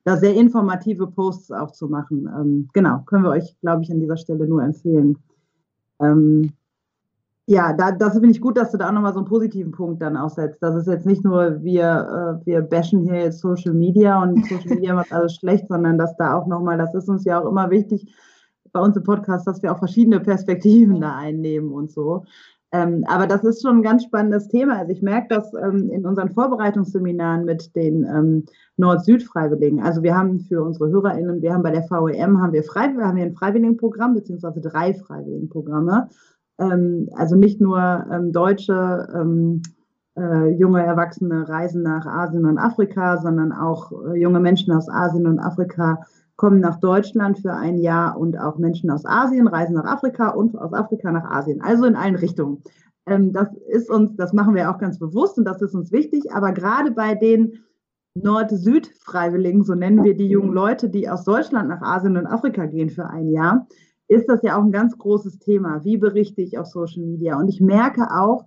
[0.09, 2.27] da sehr informative Posts auch zu machen.
[2.35, 5.17] Ähm, genau, können wir euch, glaube ich, an dieser Stelle nur empfehlen.
[6.01, 6.51] Ähm,
[7.45, 10.01] ja, da, das finde ich gut, dass du da auch nochmal so einen positiven Punkt
[10.01, 10.61] dann aussetzt.
[10.61, 14.75] Das ist jetzt nicht nur, wir, äh, wir bashen hier jetzt Social Media und Social
[14.75, 17.69] Media macht alles schlecht, sondern dass da auch nochmal, das ist uns ja auch immer
[17.69, 18.11] wichtig
[18.71, 22.23] bei uns im Podcast, dass wir auch verschiedene Perspektiven da einnehmen und so.
[22.71, 24.77] Ähm, aber das ist schon ein ganz spannendes Thema.
[24.77, 28.45] Also ich merke das ähm, in unseren Vorbereitungsseminaren mit den ähm,
[28.77, 29.81] Nord-Süd-Freiwilligen.
[29.81, 33.17] Also wir haben für unsere HörerInnen, wir haben bei der VEM haben wir, Frei, haben
[33.17, 36.09] wir ein Freiwilligenprogramm, beziehungsweise drei Freiwilligenprogramme.
[36.59, 39.63] Ähm, also nicht nur ähm, deutsche ähm,
[40.15, 45.25] äh, junge Erwachsene reisen nach Asien und Afrika, sondern auch äh, junge Menschen aus Asien
[45.25, 46.05] und Afrika
[46.39, 50.57] kommen nach Deutschland für ein Jahr und auch Menschen aus Asien reisen nach Afrika und
[50.57, 52.63] aus Afrika nach Asien, also in allen Richtungen.
[53.05, 56.31] Ähm, das ist uns, das machen wir auch ganz bewusst und das ist uns wichtig,
[56.31, 57.65] aber gerade bei den
[58.13, 62.89] Nord-Süd-Freiwilligen, so nennen wir die jungen Leute, die aus Deutschland nach Asien und Afrika gehen
[62.89, 63.67] für ein Jahr,
[64.07, 65.83] ist das ja auch ein ganz großes Thema.
[65.83, 67.37] Wie berichte ich auf Social Media?
[67.37, 68.45] Und ich merke auch,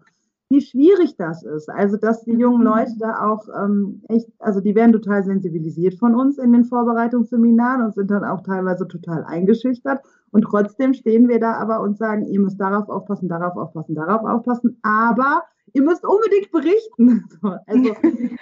[0.53, 1.71] wie schwierig das ist.
[1.71, 2.67] Also, dass die jungen mhm.
[2.67, 7.83] Leute da auch ähm, echt, also die werden total sensibilisiert von uns in den Vorbereitungsseminaren
[7.87, 10.01] und sind dann auch teilweise total eingeschüchtert.
[10.31, 14.25] Und trotzdem stehen wir da aber und sagen, ihr müsst darauf aufpassen, darauf aufpassen, darauf
[14.25, 17.25] aufpassen, aber ihr müsst unbedingt berichten.
[17.67, 17.95] also,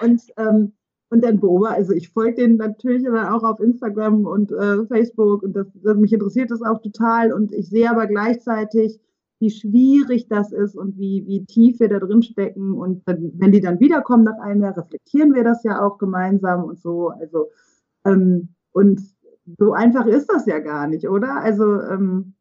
[0.02, 0.72] und, ähm,
[1.10, 5.42] und dann beobachte, also ich folge denen natürlich dann auch auf Instagram und äh, Facebook
[5.42, 9.00] und das, mich interessiert das auch total und ich sehe aber gleichzeitig,
[9.40, 12.74] wie schwierig das ist und wie, wie tief wir da drin stecken.
[12.74, 16.78] Und wenn die dann wiederkommen nach einem Jahr, reflektieren wir das ja auch gemeinsam und
[16.78, 17.08] so.
[17.08, 17.48] Also,
[18.04, 19.00] ähm, und
[19.58, 21.40] so einfach ist das ja gar nicht, oder?
[21.40, 22.34] Also, ähm,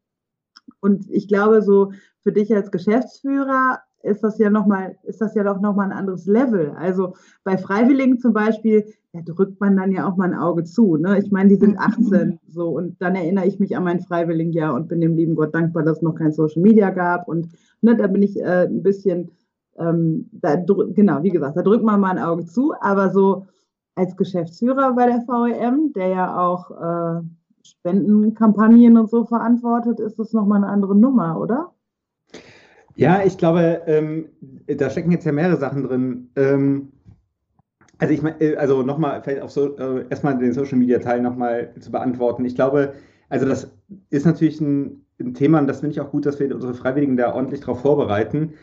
[0.80, 5.44] und ich glaube, so für dich als Geschäftsführer ist das ja nochmal, ist das ja
[5.44, 6.72] doch nochmal ein anderes Level.
[6.76, 10.96] Also bei Freiwilligen zum Beispiel, da drückt man dann ja auch mal ein Auge zu.
[10.96, 11.18] Ne?
[11.18, 12.38] Ich meine, die sind 18 mhm.
[12.48, 15.82] so und dann erinnere ich mich an mein Freiwilligenjahr und bin dem lieben Gott dankbar,
[15.82, 17.28] dass es noch kein Social Media gab.
[17.28, 17.48] Und
[17.82, 19.30] ne, da bin ich äh, ein bisschen,
[19.78, 23.46] ähm, da genau, wie gesagt, da drückt man mal ein Auge zu, aber so
[23.94, 27.22] als Geschäftsführer bei der VEM, der ja auch äh,
[27.62, 31.72] Spendenkampagnen und so verantwortet, ist das nochmal eine andere Nummer, oder?
[33.00, 34.28] Ja, ich glaube, ähm,
[34.66, 36.30] da stecken jetzt ja mehrere Sachen drin.
[36.36, 36.92] Ähm,
[37.98, 41.20] Also ich meine, äh, also nochmal, vielleicht auf so, äh, erstmal den Social Media Teil
[41.20, 42.44] nochmal zu beantworten.
[42.44, 42.94] Ich glaube,
[43.28, 43.70] also das
[44.10, 47.16] ist natürlich ein, ein Thema und das finde ich auch gut, dass wir unsere Freiwilligen
[47.16, 48.54] da ordentlich darauf vorbereiten.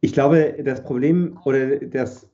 [0.00, 2.28] Ich glaube, das Problem oder das,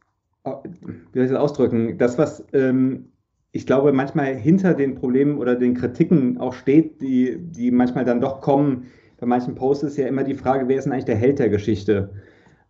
[0.45, 3.13] wie soll ich das ausdrücken, das, was ähm,
[3.53, 8.21] ich glaube, manchmal hinter den Problemen oder den Kritiken auch steht, die, die manchmal dann
[8.21, 8.87] doch kommen,
[9.19, 11.49] bei manchen Posts ist ja immer die Frage, wer ist denn eigentlich der Held der
[11.49, 12.11] Geschichte?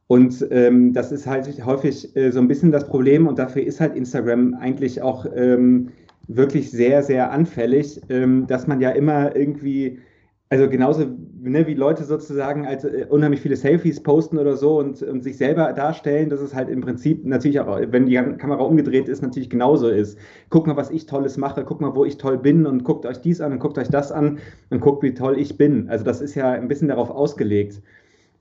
[0.07, 3.81] Und ähm, das ist halt häufig äh, so ein bisschen das Problem und dafür ist
[3.81, 5.91] halt Instagram eigentlich auch ähm,
[6.27, 9.99] wirklich sehr, sehr anfällig, ähm, dass man ja immer irgendwie,
[10.51, 11.05] also genauso
[11.41, 15.37] ne, wie Leute sozusagen als äh, unheimlich viele Selfies posten oder so und, und sich
[15.37, 19.51] selber darstellen, dass es halt im Prinzip natürlich auch, wenn die Kamera umgedreht ist, natürlich
[19.51, 20.19] genauso ist.
[20.49, 23.21] Guck mal, was ich Tolles mache, guck mal, wo ich toll bin und guckt euch
[23.21, 24.39] dies an und guckt euch das an
[24.71, 25.89] und guckt, wie toll ich bin.
[25.91, 27.83] Also das ist ja ein bisschen darauf ausgelegt.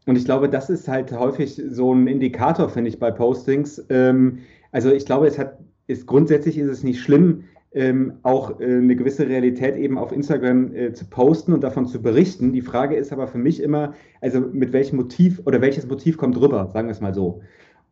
[0.05, 3.85] Und ich glaube, das ist halt häufig so ein Indikator, finde ich, bei Postings.
[3.89, 4.39] Ähm,
[4.71, 7.43] also ich glaube, es hat, ist grundsätzlich ist es nicht schlimm,
[7.73, 12.01] ähm, auch äh, eine gewisse Realität eben auf Instagram äh, zu posten und davon zu
[12.01, 12.53] berichten.
[12.53, 16.39] Die Frage ist aber für mich immer, also mit welchem Motiv oder welches Motiv kommt
[16.39, 17.41] rüber, sagen wir es mal so.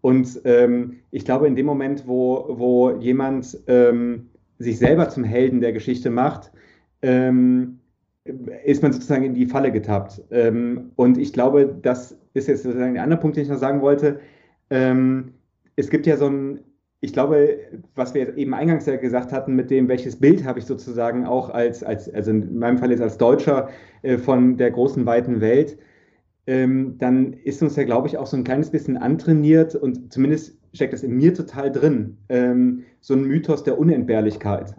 [0.01, 5.61] Und ähm, ich glaube, in dem Moment, wo, wo jemand ähm, sich selber zum Helden
[5.61, 6.51] der Geschichte macht,
[7.01, 7.80] ähm,
[8.63, 10.21] ist man sozusagen in die Falle getappt.
[10.32, 13.82] Ähm, und ich glaube, das ist jetzt sozusagen der andere Punkt, den ich noch sagen
[13.82, 14.19] wollte.
[14.69, 15.34] Ähm,
[15.76, 16.59] es gibt ja so ein,
[17.05, 17.59] ich glaube,
[17.93, 21.49] was wir eben eingangs ja gesagt hatten, mit dem, welches Bild habe ich sozusagen auch
[21.49, 23.69] als, als also in meinem Fall jetzt als Deutscher
[24.01, 25.77] äh, von der großen, weiten Welt,
[26.47, 30.57] ähm, dann ist uns ja, glaube ich, auch so ein kleines bisschen antrainiert und zumindest
[30.73, 34.75] steckt das in mir total drin, ähm, so ein Mythos der Unentbehrlichkeit.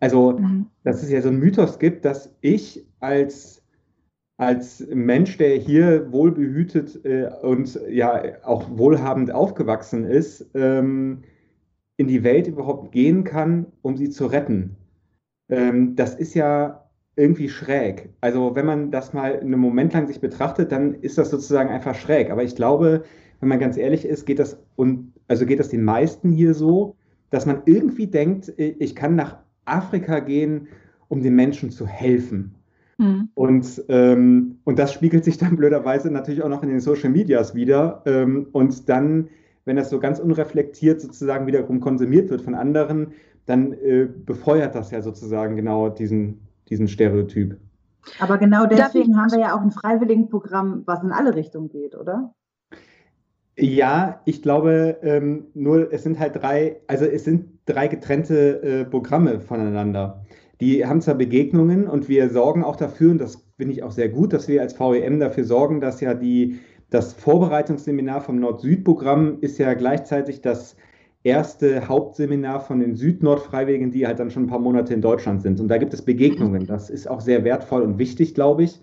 [0.00, 0.66] Also, mhm.
[0.84, 3.62] dass es ja so einen Mythos gibt, dass ich als,
[4.36, 11.22] als Mensch, der hier wohlbehütet äh, und ja auch wohlhabend aufgewachsen ist, ähm,
[11.96, 14.76] in die Welt überhaupt gehen kann, um sie zu retten.
[15.48, 18.10] Ähm, das ist ja irgendwie schräg.
[18.20, 21.94] Also wenn man das mal einen Moment lang sich betrachtet, dann ist das sozusagen einfach
[21.94, 22.30] schräg.
[22.30, 23.04] Aber ich glaube,
[23.40, 26.96] wenn man ganz ehrlich ist, geht das und also geht das den meisten hier so,
[27.30, 30.68] dass man irgendwie denkt, ich kann nach Afrika gehen,
[31.08, 32.54] um den Menschen zu helfen.
[32.98, 33.28] Mhm.
[33.34, 37.54] Und, ähm, und das spiegelt sich dann blöderweise natürlich auch noch in den Social Medias
[37.54, 38.02] wieder.
[38.06, 39.28] Ähm, und dann,
[39.64, 43.12] wenn das so ganz unreflektiert sozusagen wiederum konsumiert wird von anderen,
[43.46, 47.58] dann äh, befeuert das ja sozusagen genau diesen, diesen Stereotyp.
[48.18, 52.34] Aber genau deswegen haben wir ja auch ein Freiwilligenprogramm, was in alle Richtungen geht, oder?
[53.56, 58.84] Ja, ich glaube, ähm, nur es sind halt drei, also es sind drei getrennte äh,
[58.84, 60.24] Programme voneinander.
[60.60, 64.08] Die haben zwar Begegnungen und wir sorgen auch dafür, und das finde ich auch sehr
[64.08, 66.58] gut, dass wir als VEM dafür sorgen, dass ja die,
[66.94, 70.76] das Vorbereitungsseminar vom Nord-Süd-Programm ist ja gleichzeitig das
[71.24, 75.58] erste Hauptseminar von den Süd-Nord-Freiwilligen, die halt dann schon ein paar Monate in Deutschland sind.
[75.58, 76.66] Und da gibt es Begegnungen.
[76.66, 78.80] Das ist auch sehr wertvoll und wichtig, glaube ich.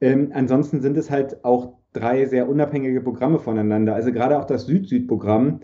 [0.00, 3.94] Ähm, ansonsten sind es halt auch drei sehr unabhängige Programme voneinander.
[3.94, 5.60] Also gerade auch das Süd-Süd-Programm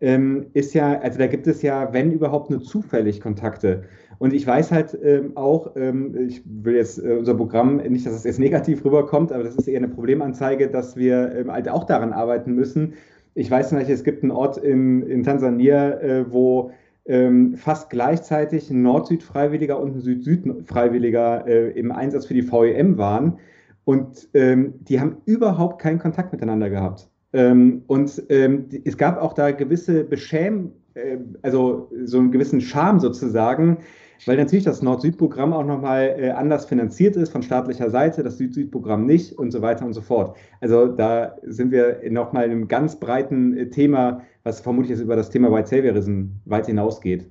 [0.00, 3.84] ähm, ist ja, also da gibt es ja, wenn überhaupt, nur zufällig Kontakte.
[4.18, 8.14] Und ich weiß halt ähm, auch, ähm, ich will jetzt äh, unser Programm, nicht, dass
[8.14, 11.84] es jetzt negativ rüberkommt, aber das ist eher eine Problemanzeige, dass wir ähm, halt auch
[11.84, 12.94] daran arbeiten müssen.
[13.34, 16.70] Ich weiß nicht, es gibt einen Ort in, in Tansania, äh, wo
[17.06, 23.38] ähm, fast gleichzeitig ein Nord-Süd-Freiwilliger und ein Süd-Süd-Freiwilliger äh, im Einsatz für die VEM waren.
[23.84, 27.10] Und ähm, die haben überhaupt keinen Kontakt miteinander gehabt.
[27.34, 33.78] Ähm, und es gab auch da gewisse Beschäm, äh, also so einen gewissen Charme sozusagen,
[34.26, 39.06] weil natürlich das Nord-Süd-Programm auch nochmal äh, anders finanziert ist von staatlicher Seite, das Süd-Süd-Programm
[39.06, 40.36] nicht und so weiter und so fort.
[40.60, 45.16] Also da sind wir nochmal in einem ganz breiten äh, Thema, was vermutlich jetzt über
[45.16, 47.26] das Thema White Saviorism weit hinausgeht.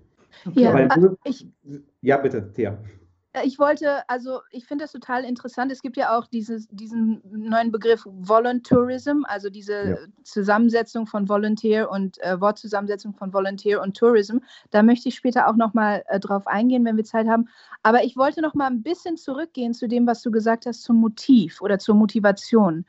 [0.54, 1.48] Ja, du, ich,
[2.02, 2.78] ja bitte, Thea.
[3.34, 5.72] Äh, ich wollte, also ich finde das total interessant.
[5.72, 9.98] Es gibt ja auch dieses, diesen neuen Begriff Voluntourism, also diese ja.
[10.24, 14.38] Zusammensetzung von Volunteer und äh, Wortzusammensetzung von Volunteer und Tourism.
[14.72, 17.50] Da möchte ich später auch nochmal äh, drauf eingehen, wenn wir Zeit haben.
[17.82, 20.98] Aber ich wollte noch mal ein bisschen zurückgehen zu dem, was du gesagt hast, zum
[20.98, 22.86] Motiv oder zur Motivation.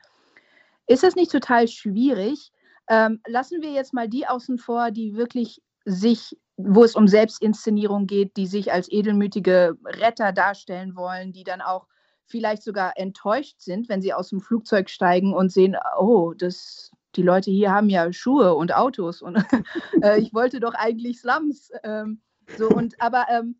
[0.87, 2.51] Ist das nicht total schwierig?
[2.87, 8.07] Ähm, lassen wir jetzt mal die außen vor, die wirklich sich wo es um Selbstinszenierung
[8.07, 11.87] geht, die sich als edelmütige Retter darstellen wollen, die dann auch
[12.25, 17.21] vielleicht sogar enttäuscht sind, wenn sie aus dem Flugzeug steigen und sehen, oh, das, die
[17.21, 19.35] Leute hier haben ja Schuhe und Autos und
[20.01, 21.71] äh, ich wollte doch eigentlich Slums.
[21.83, 22.21] Ähm,
[22.57, 23.55] so und aber ähm,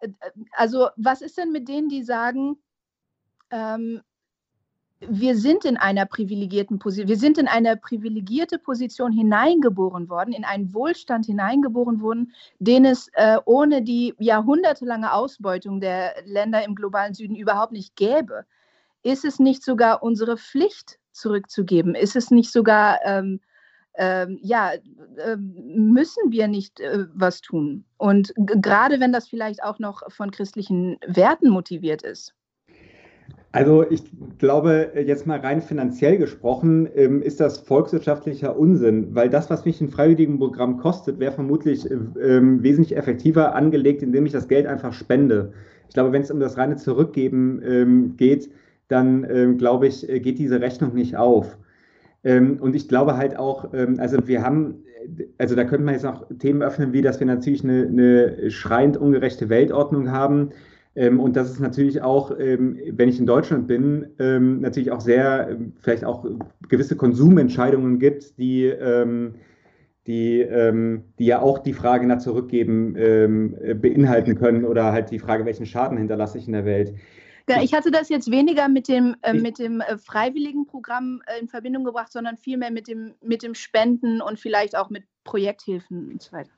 [0.00, 0.08] äh,
[0.52, 2.56] also was ist denn mit denen, die sagen,
[3.50, 4.02] ähm,
[5.00, 10.44] wir sind in einer privilegierten Position, wir sind in eine privilegierte Position hineingeboren worden, in
[10.44, 17.12] einen Wohlstand hineingeboren worden, den es äh, ohne die jahrhundertelange Ausbeutung der Länder im globalen
[17.12, 18.46] Süden überhaupt nicht gäbe.
[19.02, 21.94] Ist es nicht sogar unsere Pflicht zurückzugeben?
[21.94, 23.40] Ist es nicht sogar, ähm,
[23.94, 27.84] ähm, ja, äh, müssen wir nicht äh, was tun?
[27.98, 32.34] Und gerade wenn das vielleicht auch noch von christlichen Werten motiviert ist.
[33.56, 34.02] Also ich
[34.36, 39.80] glaube, jetzt mal rein finanziell gesprochen, ähm, ist das volkswirtschaftlicher Unsinn, weil das, was mich
[39.80, 45.54] ein Freiwilligenprogramm kostet, wäre vermutlich ähm, wesentlich effektiver angelegt, indem ich das Geld einfach spende.
[45.88, 48.50] Ich glaube, wenn es um das reine Zurückgeben ähm, geht,
[48.88, 51.56] dann glaube ich, äh, geht diese Rechnung nicht auf.
[52.22, 54.82] Und ich glaube halt auch, also wir haben,
[55.38, 58.96] also da könnte man jetzt noch Themen öffnen, wie dass wir natürlich eine, eine schreiend
[58.96, 60.50] ungerechte Weltordnung haben
[60.96, 65.00] ähm, und dass es natürlich auch, ähm, wenn ich in Deutschland bin, ähm, natürlich auch
[65.00, 66.26] sehr, ähm, vielleicht auch
[66.68, 69.34] gewisse Konsumentscheidungen gibt, die, ähm,
[70.06, 75.44] die, ähm, die ja auch die Frage nach Zurückgeben beinhalten können oder halt die Frage,
[75.44, 76.94] welchen Schaden hinterlasse ich in der Welt.
[77.48, 81.48] Ja, ich hatte das jetzt weniger mit dem, äh, mit dem äh, Freiwilligenprogramm äh, in
[81.48, 86.22] Verbindung gebracht, sondern vielmehr mit dem, mit dem Spenden und vielleicht auch mit Projekthilfen und
[86.22, 86.50] so weiter.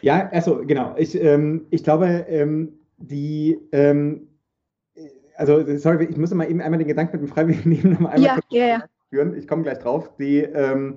[0.00, 0.94] Ja, also genau.
[0.96, 4.28] Ich, ähm, ich glaube, ähm, die, ähm,
[5.36, 8.40] also sorry, ich muss mal eben einmal den Gedanken mit dem Freiwilligen nehmen, nochmal einmal
[8.50, 8.84] ja, ja, ja.
[9.10, 9.36] führen.
[9.36, 10.16] Ich komme gleich drauf.
[10.18, 10.96] Die, ähm,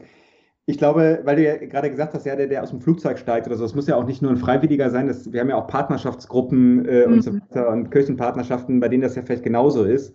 [0.67, 3.47] ich glaube, weil du ja gerade gesagt hast, ja, der, der aus dem Flugzeug steigt
[3.47, 5.55] oder so, es muss ja auch nicht nur ein Freiwilliger sein, das, wir haben ja
[5.55, 7.13] auch Partnerschaftsgruppen äh, mhm.
[7.13, 7.41] und so mhm.
[7.41, 10.13] weiter und Kirchenpartnerschaften, bei denen das ja vielleicht genauso ist.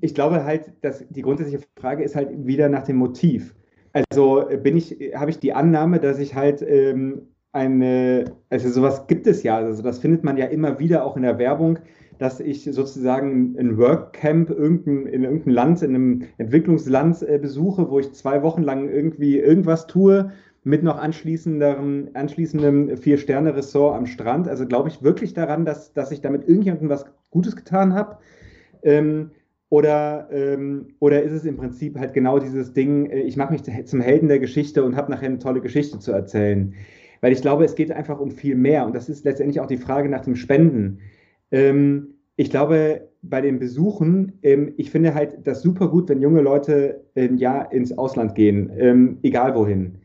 [0.00, 3.54] Ich glaube halt, dass die grundsätzliche Frage ist halt wieder nach dem Motiv.
[3.92, 9.26] Also bin ich, habe ich die Annahme, dass ich halt ähm, eine, also sowas gibt
[9.26, 11.78] es ja, also das findet man ja immer wieder auch in der Werbung,
[12.18, 17.98] dass ich sozusagen ein Workcamp irgendein, in irgendeinem Land, in einem Entwicklungsland äh, besuche, wo
[17.98, 20.32] ich zwei Wochen lang irgendwie irgendwas tue,
[20.64, 24.48] mit noch anschließendem, anschließendem Vier-Sterne-Ressort am Strand.
[24.48, 28.18] Also glaube ich wirklich daran, dass, dass ich damit irgendjemandem was Gutes getan habe.
[28.82, 29.30] Ähm,
[29.68, 33.62] oder, ähm, oder ist es im Prinzip halt genau dieses Ding, äh, ich mache mich
[33.86, 36.74] zum Helden der Geschichte und habe nachher eine tolle Geschichte zu erzählen?
[37.24, 38.84] Weil ich glaube, es geht einfach um viel mehr.
[38.84, 40.98] Und das ist letztendlich auch die Frage nach dem Spenden.
[41.50, 46.42] Ähm, ich glaube, bei den Besuchen, ähm, ich finde halt das super gut, wenn junge
[46.42, 50.00] Leute ein Jahr ins Ausland gehen, ähm, egal wohin.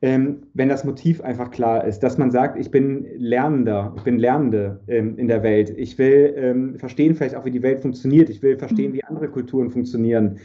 [0.00, 4.20] Ähm, wenn das Motiv einfach klar ist, dass man sagt, ich bin Lernender, ich bin
[4.20, 5.74] Lernende ähm, in der Welt.
[5.76, 8.30] Ich will ähm, verstehen vielleicht auch, wie die Welt funktioniert.
[8.30, 8.94] Ich will verstehen, mhm.
[8.94, 10.38] wie andere Kulturen funktionieren.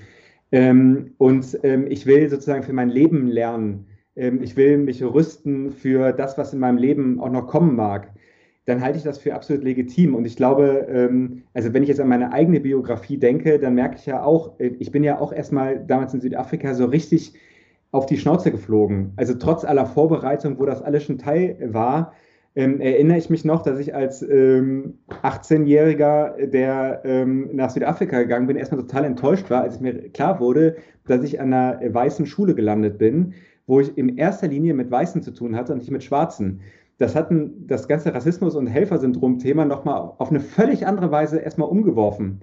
[1.18, 1.60] und
[1.90, 6.54] ich will sozusagen für mein Leben lernen ähm, ich will mich rüsten für das, was
[6.54, 8.14] in meinem Leben auch noch kommen mag,
[8.66, 10.16] dann halte ich das für absolut legitim.
[10.16, 13.98] Und ich glaube, ähm, also wenn ich jetzt an meine eigene Biografie denke, dann merke
[13.98, 17.34] ich ja auch, äh, ich bin ja auch erstmal damals in Südafrika so richtig
[17.92, 19.14] auf die Schnauze geflogen.
[19.16, 22.14] Also trotz aller Vorbereitung, wo das alles schon Teil war,
[22.56, 28.48] ähm, erinnere ich mich noch, dass ich als ähm, 18-Jähriger, der ähm, nach Südafrika gegangen
[28.48, 32.56] bin, erstmal total enttäuscht war, als mir klar wurde, dass ich an einer weißen Schule
[32.56, 33.34] gelandet bin
[33.68, 36.62] wo ich in erster Linie mit Weißen zu tun hatte und nicht mit Schwarzen.
[36.98, 37.30] Das hat
[37.68, 42.42] das ganze Rassismus- und Helfersyndrom-Thema nochmal auf eine völlig andere Weise erstmal umgeworfen.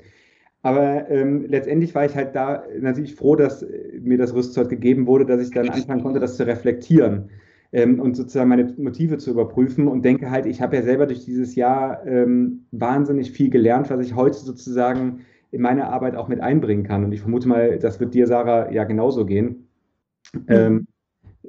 [0.63, 3.67] Aber ähm, letztendlich war ich halt da natürlich froh, dass
[4.01, 7.31] mir das Rüstzeug gegeben wurde, dass ich dann anfangen konnte, das zu reflektieren
[7.73, 11.25] ähm, und sozusagen meine Motive zu überprüfen und denke halt, ich habe ja selber durch
[11.25, 16.41] dieses Jahr ähm, wahnsinnig viel gelernt, was ich heute sozusagen in meine Arbeit auch mit
[16.41, 17.05] einbringen kann.
[17.05, 19.69] Und ich vermute mal, das wird dir, Sarah, ja genauso gehen.
[20.47, 20.87] Mhm.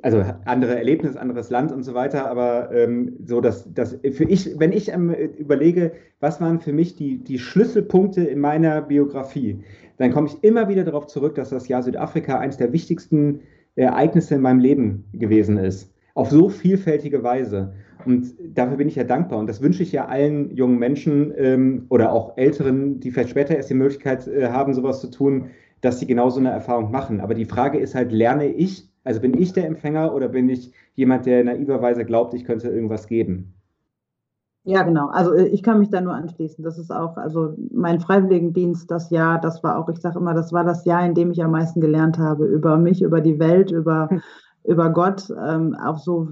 [0.03, 4.59] Also andere Erlebnis, anderes Land und so weiter, aber ähm, so, dass, dass für ich,
[4.59, 9.63] wenn ich ähm, überlege, was waren für mich die, die Schlüsselpunkte in meiner Biografie,
[9.97, 13.39] dann komme ich immer wieder darauf zurück, dass das Jahr Südafrika eines der wichtigsten
[13.77, 15.89] Ereignisse in meinem Leben gewesen ist.
[16.15, 17.73] Auf so vielfältige Weise.
[18.05, 19.39] Und dafür bin ich ja dankbar.
[19.39, 23.55] Und das wünsche ich ja allen jungen Menschen ähm, oder auch Älteren, die vielleicht später
[23.55, 25.45] erst die Möglichkeit äh, haben, sowas zu tun,
[25.79, 27.21] dass sie genau so eine Erfahrung machen.
[27.21, 30.71] Aber die Frage ist halt, lerne ich also bin ich der Empfänger oder bin ich
[30.95, 33.53] jemand, der naiverweise glaubt, ich könnte irgendwas geben?
[34.65, 35.07] Ja, genau.
[35.09, 36.63] Also äh, ich kann mich da nur anschließen.
[36.63, 40.53] Das ist auch, also mein Freiwilligendienst, das Jahr, das war auch, ich sage immer, das
[40.53, 43.71] war das Jahr, in dem ich am meisten gelernt habe über mich, über die Welt,
[43.71, 44.07] über,
[44.63, 46.29] über Gott, ähm, auch so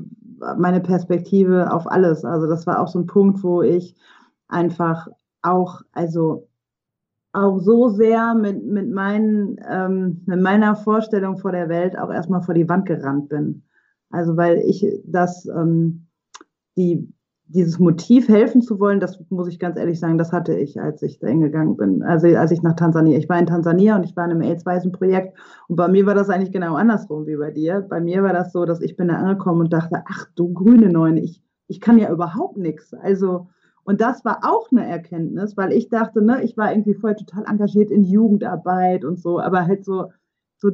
[0.58, 2.24] meine Perspektive auf alles.
[2.24, 3.96] Also das war auch so ein Punkt, wo ich
[4.48, 5.08] einfach
[5.42, 6.48] auch, also
[7.34, 12.42] auch so sehr mit, mit, meinen, ähm, mit meiner Vorstellung vor der Welt auch erstmal
[12.42, 13.64] vor die Wand gerannt bin.
[14.10, 16.08] Also weil ich das, ähm,
[16.76, 17.14] die,
[17.46, 21.02] dieses Motiv helfen zu wollen, das muss ich ganz ehrlich sagen, das hatte ich, als
[21.02, 22.04] ich da hingegangen bin.
[22.04, 25.38] Also als ich nach Tansania, ich war in Tansania und ich war in einem AIDS-Weißen-Projekt
[25.68, 27.86] und bei mir war das eigentlich genau andersrum wie bei dir.
[27.90, 30.90] Bei mir war das so, dass ich bin da angekommen und dachte, ach du grüne
[30.90, 32.94] Neune, ich, ich kann ja überhaupt nichts.
[32.94, 33.48] Also
[33.84, 37.46] und das war auch eine Erkenntnis, weil ich dachte, ne, ich war irgendwie vorher total
[37.46, 40.12] engagiert in Jugendarbeit und so, aber halt so,
[40.58, 40.72] so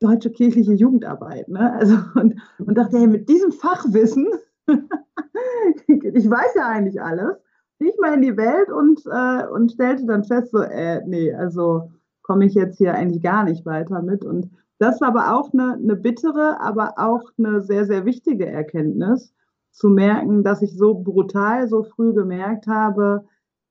[0.00, 1.72] deutsche kirchliche Jugendarbeit, ne?
[1.74, 4.28] Also und, und dachte, hey, mit diesem Fachwissen
[5.86, 7.36] ich weiß ja eigentlich alles.
[7.78, 11.90] Ich mal in die Welt und, äh, und stellte dann fest, so, äh, nee, also
[12.22, 14.24] komme ich jetzt hier eigentlich gar nicht weiter mit.
[14.24, 19.32] Und das war aber auch eine, eine bittere, aber auch eine sehr, sehr wichtige Erkenntnis,
[19.70, 23.24] zu merken, dass ich so brutal, so früh gemerkt habe,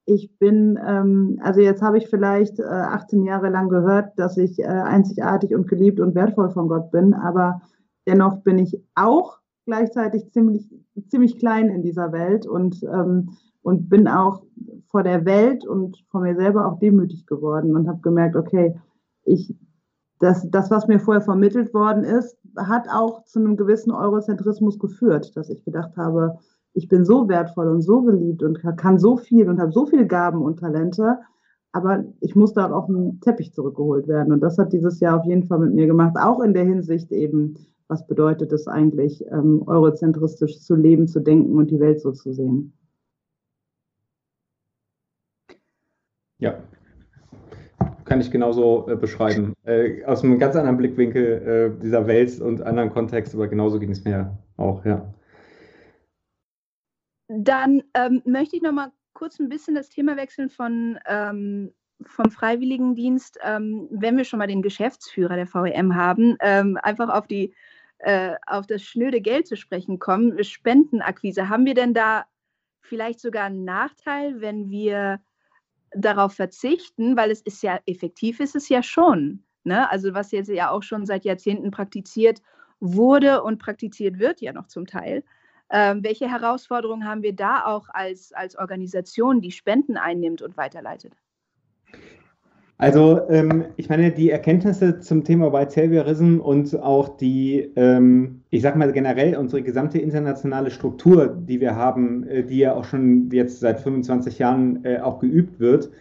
[0.06, 4.60] ich bin, ähm, also jetzt habe ich vielleicht äh, 18 Jahre lang gehört, dass ich
[4.60, 7.62] äh, einzigartig und geliebt und wertvoll von Gott bin, aber
[8.08, 10.68] dennoch bin ich auch gleichzeitig ziemlich,
[11.10, 14.42] ziemlich klein in dieser Welt und, ähm, und bin auch
[14.88, 18.76] vor der Welt und vor mir selber auch demütig geworden und habe gemerkt, okay,
[19.26, 19.56] ich,
[20.20, 25.36] das, das, was mir vorher vermittelt worden ist, hat auch zu einem gewissen Eurozentrismus geführt,
[25.36, 26.38] dass ich gedacht habe,
[26.74, 30.06] ich bin so wertvoll und so geliebt und kann so viel und habe so viele
[30.06, 31.20] Gaben und Talente,
[31.72, 34.34] aber ich muss da auf den Teppich zurückgeholt werden.
[34.34, 37.12] Und das hat dieses Jahr auf jeden Fall mit mir gemacht, auch in der Hinsicht
[37.12, 37.56] eben,
[37.88, 42.34] was bedeutet es eigentlich, ähm, eurozentristisch zu leben, zu denken und die Welt so zu
[42.34, 42.74] sehen.
[46.40, 46.56] Ja,
[48.10, 49.54] kann ich genauso äh, beschreiben.
[49.64, 53.92] Äh, aus einem ganz anderen Blickwinkel äh, dieser Welt und anderen Kontext, aber genauso ging
[53.92, 55.14] es mir auch, ja.
[57.28, 62.32] Dann ähm, möchte ich noch mal kurz ein bisschen das Thema wechseln von ähm, vom
[62.32, 67.54] Freiwilligendienst, ähm, wenn wir schon mal den Geschäftsführer der VEM haben, ähm, einfach auf die
[68.00, 72.26] äh, auf das schnöde Geld zu sprechen kommen, Spendenakquise, haben wir denn da
[72.82, 75.20] vielleicht sogar einen Nachteil, wenn wir
[75.92, 79.44] darauf verzichten, weil es ist ja effektiv ist es ja schon.
[79.64, 79.90] Ne?
[79.90, 82.42] Also was jetzt ja auch schon seit Jahrzehnten praktiziert
[82.80, 85.24] wurde und praktiziert wird ja noch zum Teil.
[85.72, 91.14] Ähm, welche Herausforderungen haben wir da auch als, als Organisation, die Spenden einnimmt und weiterleitet?
[92.80, 98.62] Also ähm, ich meine, die Erkenntnisse zum Thema White Saviorism und auch die, ähm, ich
[98.62, 103.30] sag mal generell unsere gesamte internationale Struktur, die wir haben, äh, die ja auch schon
[103.32, 105.92] jetzt seit 25 Jahren äh, auch geübt wird,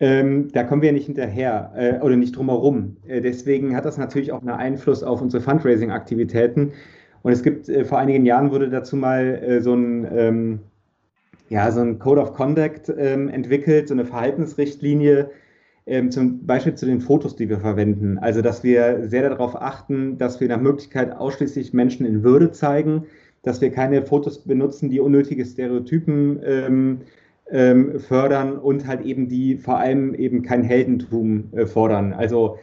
[0.00, 2.96] ähm, da kommen wir nicht hinterher äh, oder nicht drumherum.
[3.06, 6.72] Äh, deswegen hat das natürlich auch einen Einfluss auf unsere Fundraising-Aktivitäten.
[7.20, 10.60] Und es gibt, äh, vor einigen Jahren wurde dazu mal äh, so ein ähm,
[11.50, 15.30] ja, so ein Code of Conduct ähm, entwickelt, so eine Verhaltensrichtlinie,
[15.88, 18.18] ähm, zum Beispiel zu den Fotos, die wir verwenden.
[18.18, 23.06] Also, dass wir sehr darauf achten, dass wir nach Möglichkeit ausschließlich Menschen in Würde zeigen,
[23.42, 26.98] dass wir keine Fotos benutzen, die unnötige Stereotypen ähm,
[27.50, 32.12] ähm, fördern und halt eben die vor allem eben kein Heldentum äh, fordern.
[32.12, 32.58] Also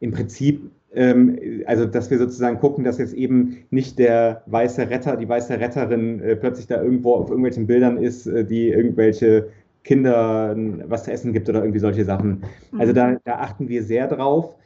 [0.00, 5.16] im Prinzip, ähm, also dass wir sozusagen gucken, dass jetzt eben nicht der weiße Retter,
[5.16, 9.48] die weiße Retterin äh, plötzlich da irgendwo auf irgendwelchen Bildern ist, äh, die irgendwelche
[9.84, 12.42] Kindern was zu essen gibt oder irgendwie solche Sachen.
[12.78, 13.18] Also da, mhm.
[13.24, 14.56] da achten wir sehr drauf.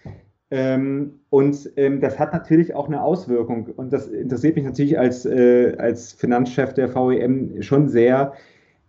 [0.51, 3.67] Ähm, und ähm, das hat natürlich auch eine Auswirkung.
[3.77, 8.33] Und das interessiert mich natürlich als, äh, als Finanzchef der VEM schon sehr.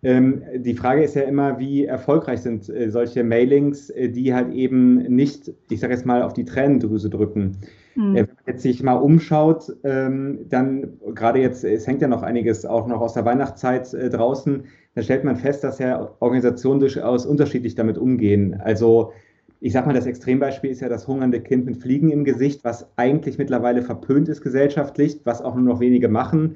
[0.04, 4.54] Ähm, die Frage ist ja immer, wie erfolgreich sind äh, solche Mailings, äh, die halt
[4.54, 7.58] eben nicht, ich sage jetzt mal, auf die Tränendrüse drücken.
[7.96, 8.14] Mhm.
[8.14, 12.64] Wenn man jetzt sich mal umschaut, ähm, dann gerade jetzt, es hängt ja noch einiges
[12.66, 14.66] auch noch aus der Weihnachtszeit äh, draußen,
[14.98, 18.60] da stellt man fest, dass ja Organisationen durchaus unterschiedlich damit umgehen.
[18.60, 19.14] Also
[19.60, 22.88] ich sage mal, das Extrembeispiel ist ja das hungernde Kind mit Fliegen im Gesicht, was
[22.96, 26.56] eigentlich mittlerweile verpönt ist gesellschaftlich, was auch nur noch wenige machen.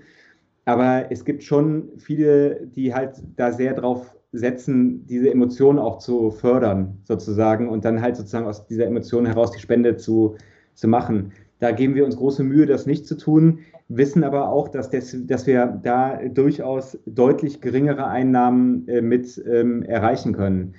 [0.65, 6.31] Aber es gibt schon viele, die halt da sehr drauf setzen, diese Emotionen auch zu
[6.31, 10.35] fördern, sozusagen, und dann halt sozusagen aus dieser Emotion heraus die Spende zu,
[10.73, 11.31] zu machen.
[11.62, 15.16] Da geben wir uns große Mühe, das nicht zu tun, wissen aber auch, dass, das,
[15.28, 20.74] dass wir da durchaus deutlich geringere Einnahmen äh, mit ähm, erreichen können.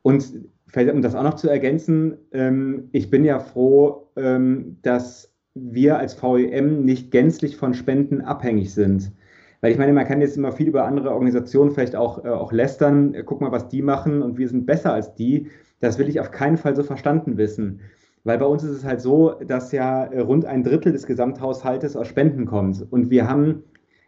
[0.00, 0.32] Und
[0.74, 6.20] um das auch noch zu ergänzen, ähm, ich bin ja froh, ähm, dass wir als
[6.22, 9.12] VEM nicht gänzlich von Spenden abhängig sind.
[9.60, 12.50] Weil ich meine, man kann jetzt immer viel über andere Organisationen vielleicht auch, äh, auch
[12.50, 13.14] lästern.
[13.26, 15.48] Guck mal, was die machen und wir sind besser als die.
[15.80, 17.80] Das will ich auf keinen Fall so verstanden wissen.
[18.24, 21.94] Weil bei uns ist es halt so, dass ja äh, rund ein Drittel des Gesamthaushaltes
[21.94, 22.84] aus Spenden kommt.
[22.90, 23.62] Und wir haben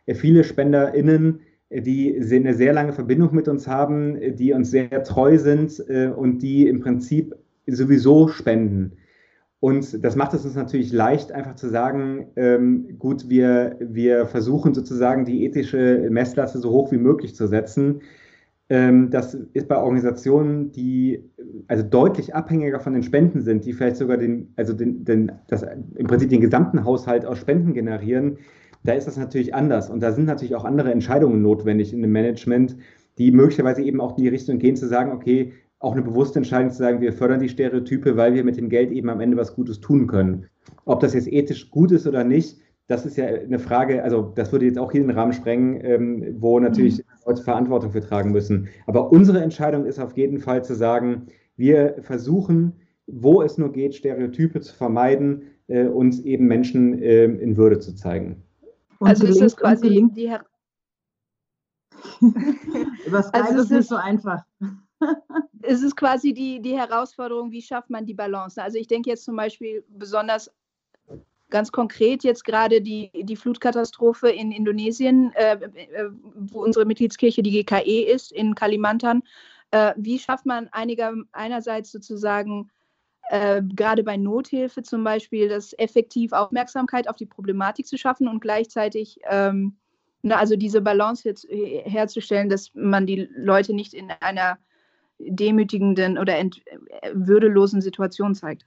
[0.07, 5.05] äh, viele SpenderInnen, äh, die eine sehr lange Verbindung mit uns haben, die uns sehr
[5.05, 5.81] treu sind
[6.17, 7.35] und die im Prinzip
[7.67, 8.93] sowieso spenden.
[9.61, 14.75] Und das macht es uns natürlich leicht, einfach zu sagen, ähm, gut, wir, wir versuchen
[14.75, 18.01] sozusagen die ethische Messlatte so hoch wie möglich zu setzen.
[18.69, 21.23] Ähm, das ist bei Organisationen, die
[21.69, 25.65] also deutlich abhängiger von den Spenden sind, die vielleicht sogar den, also den, den, das,
[25.95, 28.39] im Prinzip den gesamten Haushalt aus Spenden generieren.
[28.83, 29.89] Da ist das natürlich anders.
[29.89, 32.77] Und da sind natürlich auch andere Entscheidungen notwendig in dem Management,
[33.19, 36.71] die möglicherweise eben auch in die Richtung gehen, zu sagen, okay, auch eine bewusste Entscheidung
[36.71, 39.55] zu sagen, wir fördern die Stereotype, weil wir mit dem Geld eben am Ende was
[39.55, 40.47] Gutes tun können.
[40.85, 42.59] Ob das jetzt ethisch gut ist oder nicht,
[42.89, 46.37] das ist ja eine Frage, also das würde jetzt auch hier den Rahmen sprengen, ähm,
[46.39, 47.05] wo natürlich mhm.
[47.27, 48.69] Leute Verantwortung für tragen müssen.
[48.87, 51.27] Aber unsere Entscheidung ist auf jeden Fall zu sagen,
[51.57, 52.75] wir versuchen,
[53.07, 57.95] wo es nur geht, Stereotype zu vermeiden äh, und eben Menschen äh, in Würde zu
[57.95, 58.43] zeigen.
[58.99, 60.45] Und also ist es quasi die Her
[63.07, 64.43] Über Skype also ist nicht so einfach
[65.63, 68.63] es ist quasi die, die Herausforderung, wie schafft man die Balance.
[68.63, 70.51] Also ich denke jetzt zum Beispiel besonders
[71.51, 77.63] ganz konkret jetzt gerade die, die Flutkatastrophe in Indonesien, äh, äh wo unsere Mitgliedskirche die
[77.63, 79.23] GKE ist, in Kalimantan.
[79.71, 82.71] Äh, wie schafft man einiger, einerseits sozusagen
[83.29, 88.41] äh, gerade bei Nothilfe zum Beispiel, das effektiv Aufmerksamkeit auf die Problematik zu schaffen und
[88.41, 89.77] gleichzeitig ähm,
[90.23, 94.59] na, also diese Balance jetzt herzustellen, dass man die Leute nicht in einer
[95.19, 96.63] demütigenden oder ent,
[97.13, 98.67] würdelosen Situation zeigt.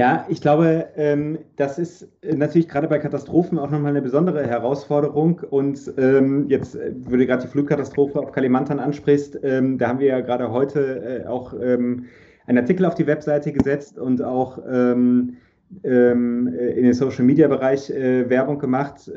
[0.00, 5.42] Ja, ich glaube, ähm, das ist natürlich gerade bei Katastrophen auch nochmal eine besondere Herausforderung.
[5.50, 10.06] Und ähm, jetzt äh, würde gerade die Flugkatastrophe auf Kalimantan ansprichst, ähm, da haben wir
[10.06, 12.08] ja gerade heute äh, auch einen
[12.46, 15.36] Artikel auf die Webseite gesetzt und auch in
[15.82, 19.12] den Social Media Bereich äh, Werbung gemacht.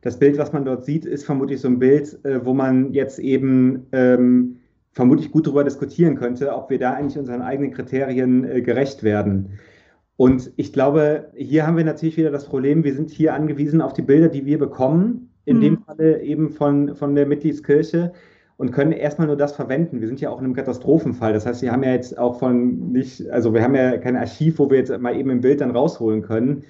[0.00, 3.18] das Bild, was man dort sieht, ist vermutlich so ein Bild, äh, wo man jetzt
[3.18, 3.86] eben
[4.92, 9.58] vermutlich gut darüber diskutieren könnte, ob wir da eigentlich unseren eigenen Kriterien äh, gerecht werden.
[10.16, 13.92] Und ich glaube, hier haben wir natürlich wieder das Problem, wir sind hier angewiesen auf
[13.92, 15.60] die Bilder, die wir bekommen, in mhm.
[15.60, 18.12] dem Falle eben von, von der Mitgliedskirche
[18.56, 20.00] und können erstmal nur das verwenden.
[20.00, 21.32] Wir sind ja auch in einem Katastrophenfall.
[21.32, 24.58] Das heißt, wir haben ja jetzt auch von nicht, also wir haben ja kein Archiv,
[24.58, 26.64] wo wir jetzt mal eben ein Bild dann rausholen können.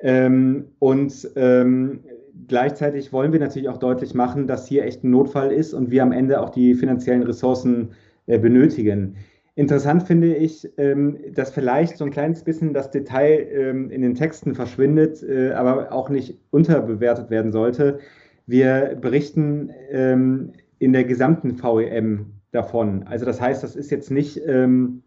[0.00, 2.00] Ähm, und ähm,
[2.48, 6.02] gleichzeitig wollen wir natürlich auch deutlich machen, dass hier echt ein Notfall ist und wir
[6.02, 7.92] am Ende auch die finanziellen Ressourcen
[8.26, 9.16] äh, benötigen.
[9.54, 14.14] Interessant finde ich, ähm, dass vielleicht so ein kleines bisschen das Detail ähm, in den
[14.14, 17.98] Texten verschwindet, äh, aber auch nicht unterbewertet werden sollte.
[18.46, 23.02] Wir berichten ähm, in der gesamten VEM davon.
[23.02, 25.02] Also das heißt, das ist jetzt nicht ein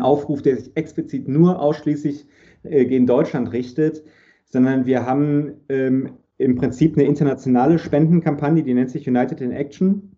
[0.00, 2.26] Aufruf, der sich explizit nur ausschließlich
[2.64, 4.02] äh, gegen Deutschland richtet,
[4.44, 10.16] sondern wir haben im Prinzip eine internationale Spendenkampagne, die nennt sich United in Action.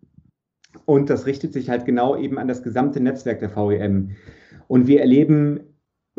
[0.91, 4.17] Und das richtet sich halt genau eben an das gesamte Netzwerk der VEM.
[4.67, 5.61] Und wir erleben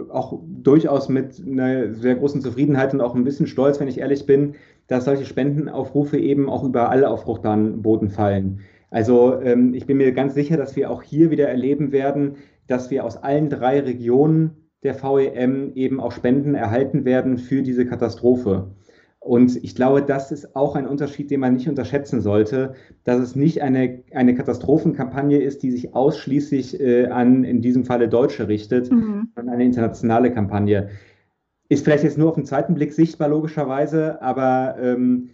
[0.09, 4.25] auch durchaus mit einer sehr großen Zufriedenheit und auch ein bisschen Stolz, wenn ich ehrlich
[4.25, 4.55] bin,
[4.87, 8.61] dass solche Spendenaufrufe eben auch überall auf fruchtbaren Boden fallen.
[8.91, 12.89] Also ähm, ich bin mir ganz sicher, dass wir auch hier wieder erleben werden, dass
[12.91, 14.51] wir aus allen drei Regionen
[14.83, 18.71] der VEM eben auch Spenden erhalten werden für diese Katastrophe.
[19.23, 23.35] Und ich glaube, das ist auch ein Unterschied, den man nicht unterschätzen sollte, dass es
[23.35, 28.91] nicht eine, eine Katastrophenkampagne ist, die sich ausschließlich äh, an, in diesem Falle Deutsche richtet,
[28.91, 29.29] mhm.
[29.35, 30.89] sondern eine internationale Kampagne.
[31.69, 35.29] Ist vielleicht jetzt nur auf den zweiten Blick sichtbar, logischerweise, aber ähm,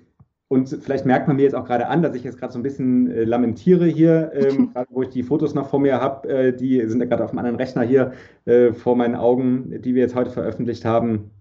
[0.50, 2.64] und vielleicht merkt man mir jetzt auch gerade an, dass ich jetzt gerade so ein
[2.64, 6.54] bisschen äh, lamentiere hier, ähm, gerade wo ich die Fotos noch vor mir habe, äh,
[6.54, 8.12] die sind ja gerade auf einem anderen Rechner hier
[8.46, 11.32] äh, vor meinen Augen, die wir jetzt heute veröffentlicht haben.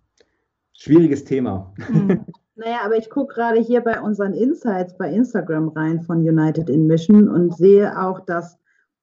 [0.76, 1.72] Schwieriges Thema.
[1.88, 2.26] Mhm.
[2.58, 6.86] Naja, aber ich gucke gerade hier bei unseren Insights bei Instagram rein von United in
[6.86, 8.58] Mission und sehe auch, dass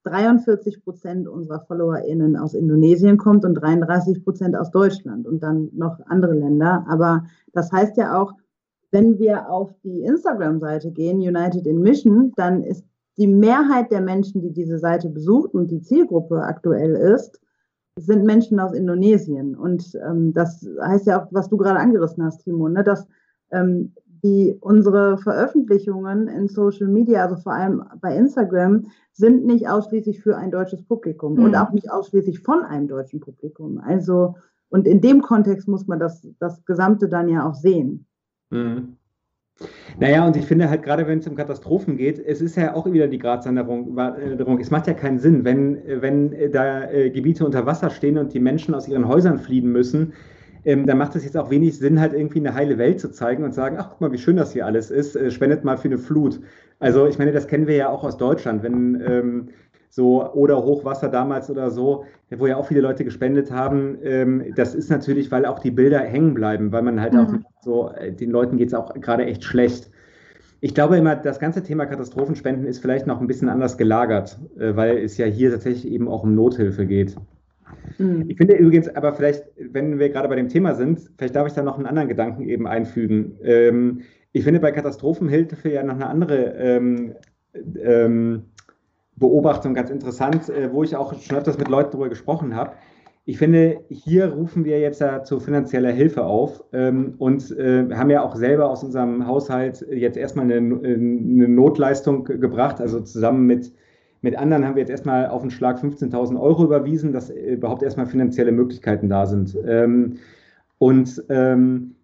[0.06, 6.00] 43 Prozent unserer FollowerInnen aus Indonesien kommt und 33 Prozent aus Deutschland und dann noch
[6.08, 6.86] andere Länder.
[6.90, 8.34] Aber das heißt ja auch,
[8.92, 12.84] wenn wir auf die Instagram-Seite gehen, United in Mission, dann ist
[13.18, 17.40] die Mehrheit der Menschen, die diese Seite besucht und die Zielgruppe aktuell ist,
[17.98, 19.56] sind Menschen aus Indonesien.
[19.56, 23.08] Und ähm, das heißt ja auch, was du gerade angerissen hast, Timo, ne, dass
[23.52, 30.22] ähm, die unsere Veröffentlichungen in Social Media, also vor allem bei Instagram, sind nicht ausschließlich
[30.22, 31.44] für ein deutsches Publikum mhm.
[31.44, 33.80] und auch nicht ausschließlich von einem deutschen Publikum.
[33.80, 34.36] Also,
[34.70, 38.08] und in dem Kontext muss man das, das Gesamte dann ja auch sehen.
[38.50, 38.98] Mhm.
[40.00, 42.92] Naja, und ich finde halt gerade, wenn es um Katastrophen geht, es ist ja auch
[42.92, 43.98] wieder die Gratsanderung.
[44.60, 48.40] Es macht ja keinen Sinn, wenn, wenn da äh, Gebiete unter Wasser stehen und die
[48.40, 50.14] Menschen aus ihren Häusern fliehen müssen,
[50.66, 53.44] ähm, dann macht es jetzt auch wenig Sinn, halt irgendwie eine heile Welt zu zeigen
[53.44, 55.90] und sagen, ach guck mal, wie schön das hier alles ist, äh, spendet mal für
[55.90, 56.40] eine Flut.
[56.80, 59.50] Also ich meine, das kennen wir ja auch aus Deutschland, wenn ähm,
[59.94, 64.00] so oder Hochwasser damals oder so, wo ja auch viele Leute gespendet haben.
[64.02, 67.20] Ähm, das ist natürlich, weil auch die Bilder hängen bleiben, weil man halt mhm.
[67.20, 69.92] auch so, äh, den Leuten geht es auch gerade echt schlecht.
[70.62, 74.76] Ich glaube immer, das ganze Thema Katastrophenspenden ist vielleicht noch ein bisschen anders gelagert, äh,
[74.76, 77.16] weil es ja hier tatsächlich eben auch um Nothilfe geht.
[78.00, 78.26] Mhm.
[78.30, 81.54] Ich finde übrigens, aber vielleicht, wenn wir gerade bei dem Thema sind, vielleicht darf ich
[81.54, 83.38] da noch einen anderen Gedanken eben einfügen.
[83.44, 87.14] Ähm, ich finde bei Katastrophenhilfe ja noch eine andere ähm,
[87.80, 88.46] ähm,
[89.24, 92.74] Beobachtung ganz interessant, äh, wo ich auch schon öfters mit Leuten darüber gesprochen habe.
[93.26, 98.10] Ich finde, hier rufen wir jetzt ja zu finanzieller Hilfe auf ähm, und äh, haben
[98.10, 102.82] ja auch selber aus unserem Haushalt jetzt erstmal eine, eine Notleistung gebracht.
[102.82, 103.72] Also zusammen mit,
[104.22, 108.08] mit anderen haben wir jetzt erstmal auf den Schlag 15.000 Euro überwiesen, dass überhaupt erstmal
[108.08, 109.58] finanzielle Möglichkeiten da sind.
[109.66, 110.18] Ähm,
[110.80, 111.96] und ähm,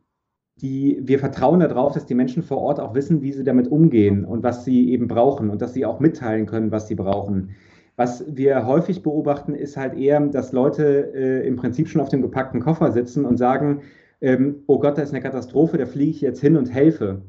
[0.61, 4.25] die, wir vertrauen darauf, dass die Menschen vor Ort auch wissen, wie sie damit umgehen
[4.25, 7.51] und was sie eben brauchen und dass sie auch mitteilen können, was sie brauchen.
[7.95, 12.21] Was wir häufig beobachten, ist halt eher, dass Leute äh, im Prinzip schon auf dem
[12.21, 13.81] gepackten Koffer sitzen und sagen,
[14.21, 17.21] ähm, oh Gott, da ist eine Katastrophe, da fliege ich jetzt hin und helfe.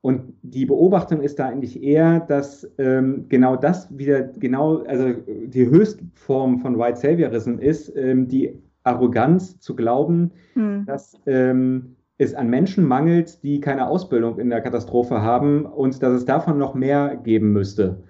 [0.00, 5.66] Und die Beobachtung ist da eigentlich eher, dass ähm, genau das wieder, genau, also die
[5.66, 10.84] Höchstform von White Saviorism ist, ähm, die Arroganz zu glauben, hm.
[10.86, 16.12] dass ähm, es an Menschen mangelt, die keine Ausbildung in der Katastrophe haben und dass
[16.12, 18.04] es davon noch mehr geben müsste.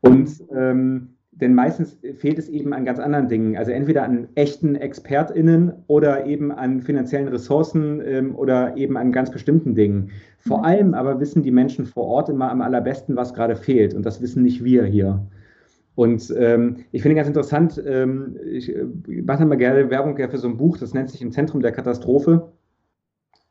[0.00, 4.76] Und ähm, denn meistens fehlt es eben an ganz anderen Dingen, also entweder an echten
[4.76, 10.10] ExpertInnen oder eben an finanziellen Ressourcen ähm, oder eben an ganz bestimmten Dingen.
[10.38, 10.64] Vor mhm.
[10.64, 13.94] allem aber wissen die Menschen vor Ort immer am allerbesten, was gerade fehlt.
[13.94, 15.26] Und das wissen nicht wir hier.
[15.96, 18.84] Und ähm, ich finde ganz interessant, ähm, ich äh,
[19.22, 22.52] mache mal gerne Werbung für so ein Buch, das nennt sich Im Zentrum der Katastrophe.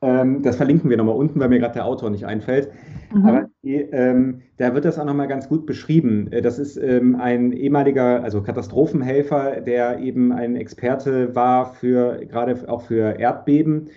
[0.03, 2.69] Ähm, das verlinken wir nochmal unten, weil mir gerade der Autor nicht einfällt.
[3.13, 3.25] Mhm.
[3.25, 6.31] Aber ähm, da wird das auch nochmal ganz gut beschrieben.
[6.31, 12.67] Äh, das ist ähm, ein ehemaliger, also Katastrophenhelfer, der eben ein Experte war für gerade
[12.67, 13.89] auch für Erdbeben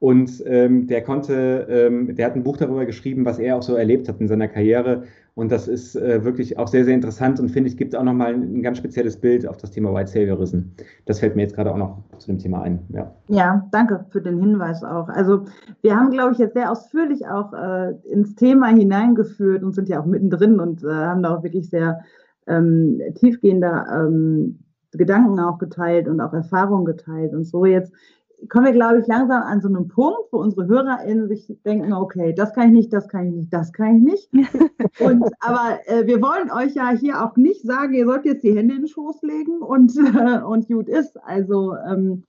[0.00, 3.74] und ähm, der konnte, ähm, der hat ein Buch darüber geschrieben, was er auch so
[3.74, 5.04] erlebt hat in seiner Karriere.
[5.34, 8.34] Und das ist äh, wirklich auch sehr, sehr interessant und finde ich, gibt auch nochmal
[8.34, 10.60] ein, ein ganz spezielles Bild auf das Thema White Saviorism.
[11.06, 12.80] Das fällt mir jetzt gerade auch noch zu dem Thema ein.
[12.88, 15.08] Ja, ja danke für den Hinweis auch.
[15.08, 15.44] Also
[15.82, 20.00] wir haben, glaube ich, jetzt sehr ausführlich auch äh, ins Thema hineingeführt und sind ja
[20.00, 22.00] auch mittendrin und äh, haben da auch wirklich sehr
[22.46, 24.58] ähm, tiefgehende ähm,
[24.92, 27.32] Gedanken auch geteilt und auch Erfahrungen geteilt.
[27.32, 27.92] Und so jetzt
[28.48, 32.32] kommen wir, glaube ich, langsam an so einen Punkt, wo unsere HörerInnen sich denken, okay,
[32.32, 34.32] das kann ich nicht, das kann ich nicht, das kann ich nicht.
[35.00, 38.56] und, aber äh, wir wollen euch ja hier auch nicht sagen, ihr sollt jetzt die
[38.56, 41.16] Hände in den Schoß legen und, äh, und gut ist.
[41.24, 42.24] Also ähm,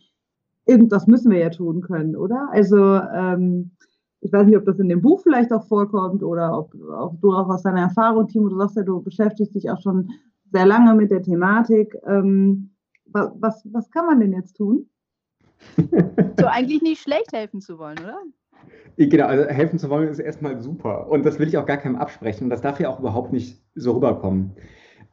[0.65, 2.49] irgendwas müssen wir ja tun können, oder?
[2.51, 3.71] Also ähm,
[4.21, 7.33] ich weiß nicht, ob das in dem Buch vielleicht auch vorkommt oder ob, ob du
[7.33, 10.09] auch aus deiner Erfahrung, Timo, du sagst ja, du beschäftigst dich auch schon
[10.51, 11.95] sehr lange mit der Thematik.
[12.05, 12.71] Ähm,
[13.05, 14.87] was, was kann man denn jetzt tun?
[16.39, 18.17] So eigentlich nicht schlecht helfen zu wollen, oder?
[18.97, 21.09] Genau, also helfen zu wollen ist erstmal super.
[21.09, 22.45] Und das will ich auch gar keinem absprechen.
[22.45, 24.51] Und das darf ja auch überhaupt nicht so rüberkommen.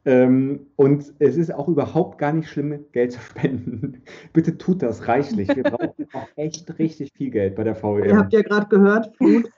[0.04, 4.02] Ähm, und es ist auch überhaupt gar nicht schlimm, Geld zu spenden.
[4.32, 5.48] Bitte tut das reichlich.
[5.48, 8.04] Wir brauchen auch echt richtig viel Geld bei der VWM.
[8.04, 9.50] Ihr habt ja gerade gehört, Flut.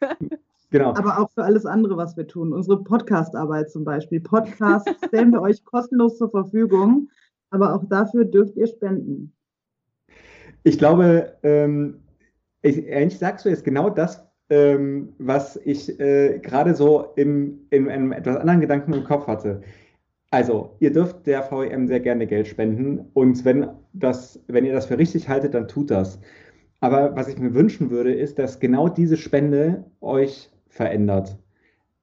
[0.70, 0.94] Genau.
[0.94, 2.52] Aber auch für alles andere, was wir tun.
[2.52, 4.20] Unsere Podcast-Arbeit zum Beispiel.
[4.20, 7.08] Podcasts stellen wir euch kostenlos zur Verfügung.
[7.50, 9.32] Aber auch dafür dürft ihr spenden.
[10.66, 12.00] Ich glaube, ähm,
[12.60, 17.88] ich, eigentlich sagst du jetzt genau das, ähm, was ich äh, gerade so im, in
[17.88, 19.60] einem etwas anderen Gedanken im Kopf hatte.
[20.32, 24.86] Also, ihr dürft der VEM sehr gerne Geld spenden und wenn, das, wenn ihr das
[24.86, 26.18] für richtig haltet, dann tut das.
[26.80, 31.38] Aber was ich mir wünschen würde, ist, dass genau diese Spende euch verändert.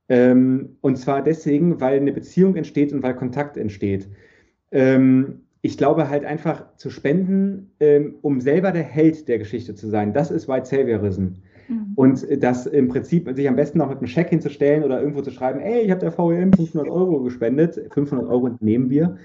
[0.07, 4.07] Ähm, und zwar deswegen, weil eine Beziehung entsteht und weil Kontakt entsteht.
[4.71, 9.87] Ähm, ich glaube halt einfach zu spenden, ähm, um selber der Held der Geschichte zu
[9.87, 11.27] sein, das ist White Saviorism.
[11.69, 11.93] Mhm.
[11.95, 15.31] Und das im Prinzip sich am besten noch mit einem Scheck hinzustellen oder irgendwo zu
[15.31, 19.15] schreiben, ey, ich habe der VEM 500 Euro gespendet, 500 Euro nehmen wir.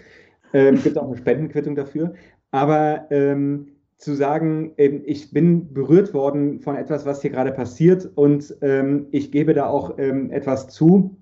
[0.53, 2.15] Ähm, gibt auch eine Spendenquittung dafür.
[2.53, 8.09] Aber ähm, zu sagen, ähm, ich bin berührt worden von etwas, was hier gerade passiert
[8.15, 11.17] und ähm, ich gebe da auch ähm, etwas zu,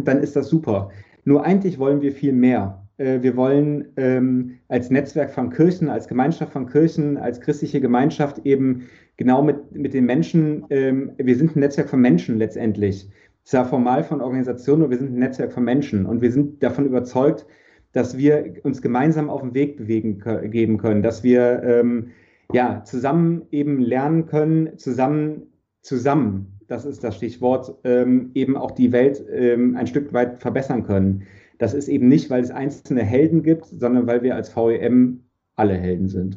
[0.00, 0.90] dann ist das super.
[1.24, 2.83] Nur eigentlich wollen wir viel mehr.
[2.98, 8.44] Äh, wir wollen ähm, als Netzwerk von Kirchen, als Gemeinschaft von Kirchen, als christliche Gemeinschaft
[8.44, 8.86] eben
[9.16, 13.08] genau mit, mit den Menschen, ähm, wir sind ein Netzwerk von Menschen letztendlich.
[13.44, 16.86] Zwar formal von Organisationen, aber wir sind ein Netzwerk von Menschen und wir sind davon
[16.86, 17.46] überzeugt,
[17.92, 20.20] dass wir uns gemeinsam auf den Weg bewegen
[20.50, 22.10] geben können, dass wir ähm,
[22.52, 25.42] ja, zusammen eben lernen können, zusammen,
[25.82, 30.84] zusammen, das ist das Stichwort, ähm, eben auch die Welt ähm, ein Stück weit verbessern
[30.84, 31.24] können
[31.64, 35.24] das ist eben nicht, weil es einzelne Helden gibt, sondern weil wir als VEM
[35.56, 36.36] alle Helden sind.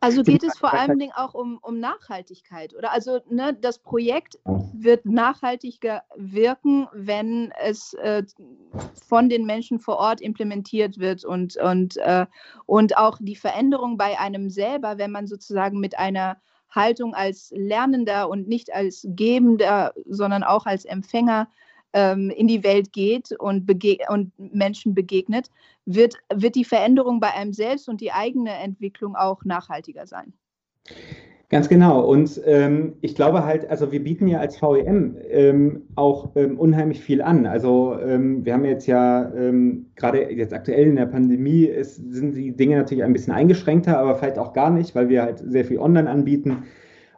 [0.00, 2.92] Also geht es vor allen Dingen auch um, um Nachhaltigkeit, oder?
[2.92, 4.38] Also ne, das Projekt
[4.74, 8.22] wird nachhaltiger wirken, wenn es äh,
[9.08, 12.26] von den Menschen vor Ort implementiert wird und, und, äh,
[12.66, 16.36] und auch die Veränderung bei einem selber, wenn man sozusagen mit einer
[16.68, 21.48] Haltung als Lernender und nicht als Gebender, sondern auch als Empfänger
[21.92, 25.50] ähm, in die Welt geht und, bege und Menschen begegnet,
[25.86, 30.32] wird, wird die Veränderung bei einem selbst und die eigene Entwicklung auch nachhaltiger sein.
[31.50, 32.02] Ganz genau.
[32.02, 37.00] Und ähm, ich glaube halt, also wir bieten ja als VEM ähm, auch ähm, unheimlich
[37.00, 37.46] viel an.
[37.46, 42.36] Also ähm, wir haben jetzt ja ähm, gerade jetzt aktuell in der Pandemie ist, sind
[42.36, 45.64] die Dinge natürlich ein bisschen eingeschränkter, aber vielleicht auch gar nicht, weil wir halt sehr
[45.64, 46.64] viel online anbieten.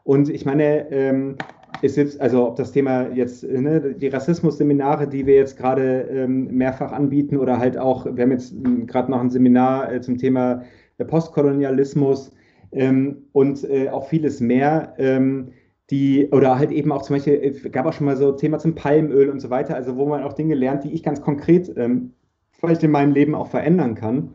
[0.05, 1.37] Und ich meine,
[1.83, 6.49] ähm, ist also ob das Thema jetzt, ne, die Rassismus-Seminare, die wir jetzt gerade ähm,
[6.49, 10.19] mehrfach anbieten oder halt auch, wir haben jetzt ähm, gerade noch ein Seminar äh, zum
[10.19, 10.65] Thema
[10.99, 12.33] äh, Postkolonialismus
[12.73, 15.53] ähm, und äh, auch vieles mehr, ähm,
[15.91, 18.59] die, oder halt eben auch zum Beispiel, es äh, gab auch schon mal so Thema
[18.59, 21.73] zum Palmöl und so weiter, also wo man auch Dinge lernt, die ich ganz konkret
[21.77, 22.13] ähm,
[22.53, 24.35] vielleicht in meinem Leben auch verändern kann.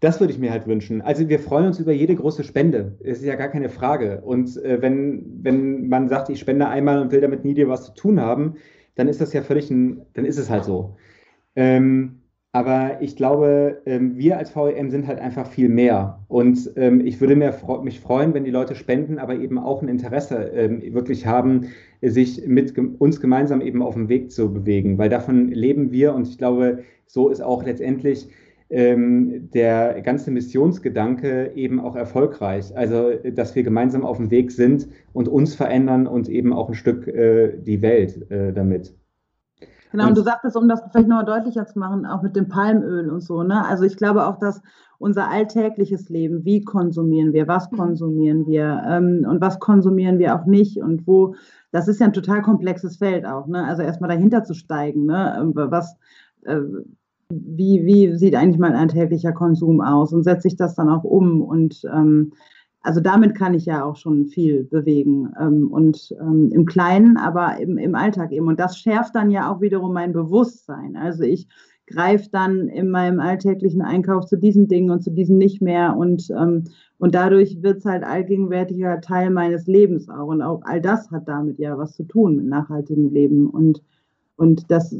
[0.00, 1.02] Das würde ich mir halt wünschen.
[1.02, 2.96] Also wir freuen uns über jede große Spende.
[3.00, 4.20] Es ist ja gar keine Frage.
[4.20, 7.86] Und äh, wenn, wenn man sagt, ich spende einmal und will damit nie dir was
[7.86, 8.54] zu tun haben,
[8.94, 10.96] dann ist das ja völlig ein, dann ist es halt so.
[11.56, 12.22] Ähm,
[12.52, 16.24] aber ich glaube, ähm, wir als VEM sind halt einfach viel mehr.
[16.28, 19.88] Und ähm, ich würde mir, mich freuen, wenn die Leute spenden, aber eben auch ein
[19.88, 21.66] Interesse ähm, wirklich haben,
[22.00, 24.96] sich mit uns gemeinsam eben auf dem Weg zu bewegen.
[24.96, 28.28] Weil davon leben wir und ich glaube, so ist auch letztendlich
[28.70, 32.76] ähm, der ganze Missionsgedanke eben auch erfolgreich.
[32.76, 36.74] Also, dass wir gemeinsam auf dem Weg sind und uns verändern und eben auch ein
[36.74, 38.94] Stück äh, die Welt äh, damit.
[39.90, 42.48] Genau, und, und du sagtest, um das vielleicht noch deutlicher zu machen, auch mit dem
[42.48, 43.64] Palmöl und so, ne?
[43.66, 44.60] Also ich glaube auch, dass
[44.98, 50.44] unser alltägliches Leben, wie konsumieren wir, was konsumieren wir ähm, und was konsumieren wir auch
[50.44, 51.36] nicht und wo,
[51.70, 53.64] das ist ja ein total komplexes Feld auch, ne?
[53.64, 55.52] Also erstmal dahinter zu steigen, ne?
[55.54, 55.96] Was,
[56.44, 56.60] äh,
[57.30, 61.42] wie, wie sieht eigentlich mein alltäglicher Konsum aus und setze ich das dann auch um
[61.42, 62.32] und ähm,
[62.80, 67.58] also damit kann ich ja auch schon viel bewegen ähm, und ähm, im Kleinen, aber
[67.58, 68.46] im, im Alltag eben.
[68.46, 70.96] Und das schärft dann ja auch wiederum mein Bewusstsein.
[70.96, 71.48] Also ich
[71.86, 76.30] greife dann in meinem alltäglichen Einkauf zu diesen Dingen und zu diesen nicht mehr und,
[76.30, 76.64] ähm,
[76.98, 80.28] und dadurch wird es halt allgegenwärtiger Teil meines Lebens auch.
[80.28, 83.82] Und auch all das hat damit ja was zu tun mit nachhaltigem Leben und,
[84.36, 84.94] und das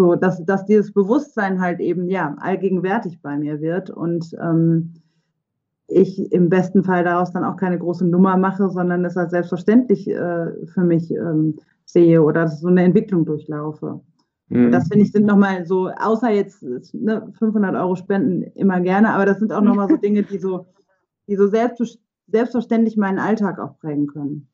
[0.00, 4.94] so, dass, dass dieses Bewusstsein halt eben ja allgegenwärtig bei mir wird und ähm,
[5.88, 10.08] ich im besten Fall daraus dann auch keine große Nummer mache, sondern es als selbstverständlich
[10.08, 14.00] äh, für mich ähm, sehe oder so eine Entwicklung durchlaufe.
[14.48, 14.72] Mhm.
[14.72, 16.62] Das finde ich sind nochmal so, außer jetzt
[16.94, 20.64] ne, 500 Euro Spenden immer gerne, aber das sind auch nochmal so Dinge, die so,
[21.28, 24.48] die so selbst, selbstverständlich meinen Alltag auch prägen können.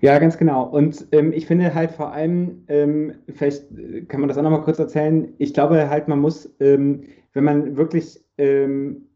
[0.00, 0.64] Ja, ganz genau.
[0.64, 3.66] Und ähm, ich finde halt vor allem, ähm, vielleicht
[4.08, 7.76] kann man das auch nochmal kurz erzählen, ich glaube halt, man muss, ähm, wenn man
[7.76, 9.06] wirklich ähm,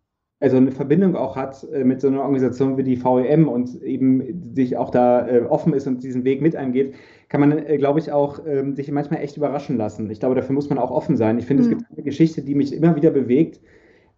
[0.41, 4.55] also eine Verbindung auch hat äh, mit so einer Organisation wie die VEM und eben
[4.55, 6.95] sich auch da äh, offen ist und diesen Weg mit eingeht,
[7.29, 10.11] kann man, äh, glaube ich, auch ähm, sich manchmal echt überraschen lassen.
[10.11, 11.39] Ich glaube, dafür muss man auch offen sein.
[11.39, 11.69] Ich finde, mhm.
[11.69, 13.61] es gibt eine Geschichte, die mich immer wieder bewegt.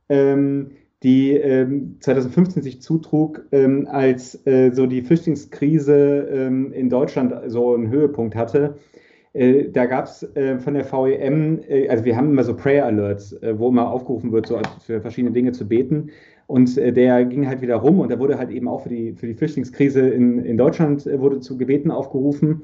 [0.08, 0.70] Ähm,
[1.03, 7.74] die ähm, 2015 sich zutrug, ähm, als äh, so die Flüchtlingskrise ähm, in Deutschland so
[7.74, 8.76] einen Höhepunkt hatte.
[9.32, 12.86] Äh, da gab es äh, von der VEM, äh, also wir haben immer so Prayer
[12.86, 16.11] Alerts, äh, wo immer aufgerufen wird, so für verschiedene Dinge zu beten.
[16.46, 19.14] Und äh, der ging halt wieder rum und da wurde halt eben auch für die,
[19.14, 22.62] für die Flüchtlingskrise in, in Deutschland wurde zu Gebeten aufgerufen.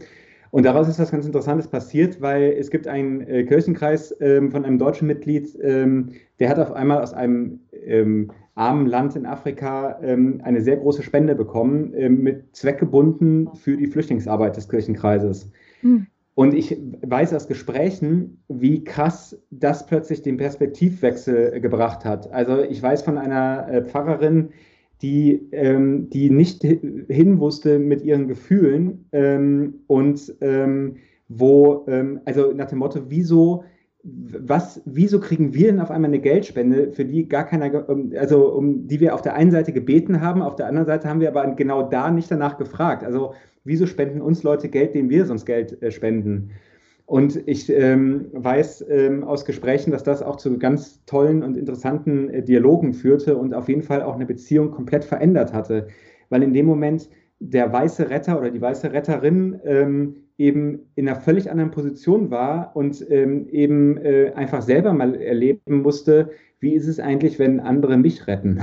[0.51, 4.64] Und daraus ist was ganz Interessantes passiert, weil es gibt einen äh, Kirchenkreis ähm, von
[4.64, 9.99] einem deutschen Mitglied, ähm, der hat auf einmal aus einem ähm, armen Land in Afrika
[10.03, 15.51] ähm, eine sehr große Spende bekommen, ähm, mit zweckgebunden für die Flüchtlingsarbeit des Kirchenkreises.
[15.82, 16.07] Mhm.
[16.34, 22.32] Und ich weiß aus Gesprächen, wie krass das plötzlich den Perspektivwechsel gebracht hat.
[22.32, 24.51] Also ich weiß von einer äh, Pfarrerin,
[25.03, 30.96] die, ähm, die nicht hin wusste mit ihren Gefühlen ähm, und ähm,
[31.28, 33.64] wo, ähm, also nach dem Motto, wieso,
[34.03, 37.86] was, wieso kriegen wir denn auf einmal eine Geldspende, für die gar keiner,
[38.18, 41.20] also um die wir auf der einen Seite gebeten haben, auf der anderen Seite haben
[41.20, 43.05] wir aber genau da nicht danach gefragt.
[43.05, 43.34] Also
[43.64, 46.51] wieso spenden uns Leute Geld, dem wir sonst Geld äh, spenden?
[47.09, 52.28] Und ich ähm, weiß ähm, aus Gesprächen, dass das auch zu ganz tollen und interessanten
[52.28, 55.86] äh, Dialogen führte und auf jeden Fall auch eine Beziehung komplett verändert hatte.
[56.28, 61.18] Weil in dem Moment der weiße Retter oder die weiße Retterin ähm, eben in einer
[61.18, 66.88] völlig anderen Position war und ähm, eben äh, einfach selber mal erleben musste, wie ist
[66.88, 68.61] es eigentlich, wenn andere mich retten.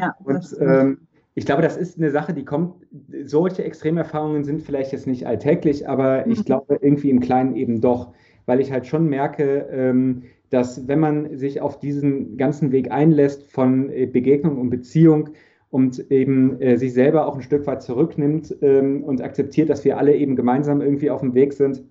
[0.00, 0.98] Ja, und ähm,
[1.34, 2.86] ich glaube, das ist eine Sache, die kommt,
[3.24, 6.44] solche Extremerfahrungen sind vielleicht jetzt nicht alltäglich, aber ich mhm.
[6.44, 8.12] glaube irgendwie im Kleinen eben doch,
[8.46, 13.50] weil ich halt schon merke, ähm, dass wenn man sich auf diesen ganzen Weg einlässt
[13.50, 15.30] von äh, Begegnung und Beziehung
[15.70, 19.98] und eben äh, sich selber auch ein Stück weit zurücknimmt ähm, und akzeptiert, dass wir
[19.98, 21.82] alle eben gemeinsam irgendwie auf dem Weg sind,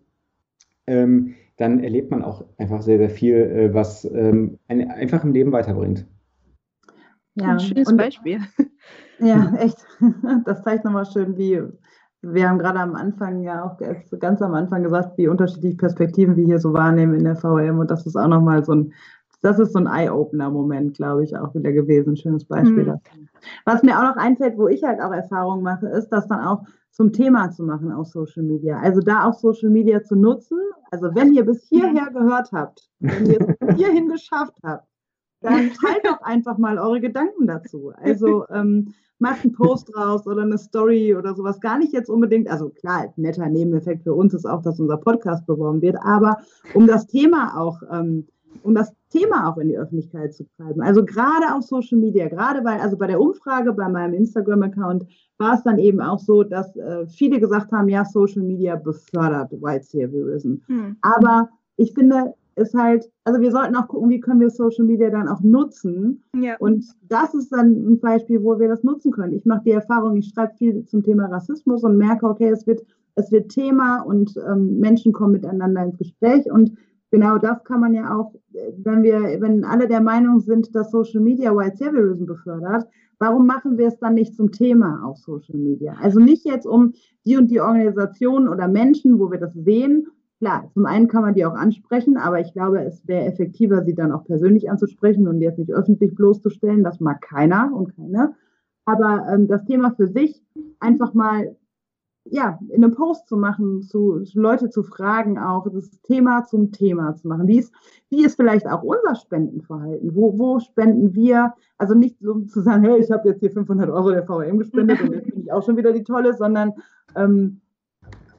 [0.88, 5.52] ähm, dann erlebt man auch einfach sehr, sehr viel, äh, was einen einfach im Leben
[5.52, 6.06] weiterbringt.
[7.36, 8.40] Ja, ein schönes und, Beispiel.
[9.20, 9.78] Ja, echt.
[10.46, 11.62] Das zeigt nochmal schön, wie
[12.22, 13.78] wir haben gerade am Anfang ja auch
[14.20, 17.92] ganz am Anfang gesagt, wie unterschiedliche Perspektiven wir hier so wahrnehmen in der VM und
[17.92, 18.94] das ist auch nochmal so ein,
[19.42, 22.16] das ist so ein Eye-Opener-Moment, glaube ich, auch wieder gewesen.
[22.16, 22.86] Schönes Beispiel mhm.
[22.86, 23.24] dafür.
[23.66, 26.64] Was mir auch noch einfällt, wo ich halt auch Erfahrungen mache, ist, das dann auch
[26.92, 28.80] zum Thema zu machen auf Social Media.
[28.80, 30.60] Also da auch Social Media zu nutzen.
[30.92, 34.88] Also wenn ihr bis hierher gehört habt, wenn ihr es hierhin geschafft habt,
[35.44, 37.92] dann teilt doch einfach mal eure Gedanken dazu.
[37.96, 41.62] Also ähm, macht einen Post raus oder eine Story oder sowas.
[41.62, 45.46] Gar nicht jetzt unbedingt, also klar, netter Nebeneffekt für uns ist auch, dass unser Podcast
[45.46, 46.38] beworben wird, aber
[46.74, 48.28] um das Thema auch, ähm,
[48.64, 50.82] um das Thema auch in die Öffentlichkeit zu treiben.
[50.82, 55.06] Also gerade auf Social Media, gerade weil, also bei der Umfrage bei meinem Instagram-Account
[55.38, 59.52] war es dann eben auch so, dass äh, viele gesagt haben, ja, Social Media befördert
[59.54, 60.56] White Saviorism.
[60.68, 60.98] Hm.
[61.02, 65.10] Aber ich finde, ist halt, also wir sollten auch gucken, wie können wir Social Media
[65.10, 66.24] dann auch nutzen.
[66.40, 66.56] Ja.
[66.60, 69.34] Und das ist dann ein Beispiel, wo wir das nutzen können.
[69.34, 72.82] Ich mache die Erfahrung, ich schreibe viel zum Thema Rassismus und merke, okay, es wird,
[73.16, 76.52] es wird Thema und ähm, Menschen kommen miteinander ins Gespräch.
[76.52, 76.74] Und
[77.12, 78.34] genau das kann man ja auch,
[78.78, 82.88] wenn wir, wenn alle der Meinung sind, dass Social Media White Saviorism befördert,
[83.20, 85.96] warum machen wir es dann nicht zum Thema auf Social Media?
[86.02, 86.94] Also nicht jetzt um
[87.26, 90.08] die und die Organisationen oder Menschen, wo wir das sehen,
[90.44, 93.96] Klar, zum einen kann man die auch ansprechen, aber ich glaube, es wäre effektiver, sie
[93.96, 96.84] dann auch persönlich anzusprechen und jetzt nicht öffentlich bloßzustellen.
[96.84, 98.36] Das mag keiner und keine.
[98.84, 100.44] Aber ähm, das Thema für sich
[100.82, 101.56] einfach mal
[102.26, 107.16] ja, in einem Post zu machen, zu, Leute zu fragen, auch das Thema zum Thema
[107.16, 107.48] zu machen.
[107.48, 107.74] Wie ist,
[108.10, 110.14] wie ist vielleicht auch unser Spendenverhalten?
[110.14, 111.54] Wo, wo spenden wir?
[111.78, 115.00] Also nicht so zu sagen, hey, ich habe jetzt hier 500 Euro der VM gespendet
[115.00, 116.74] und jetzt bin ich auch schon wieder die Tolle, sondern
[117.16, 117.62] ähm,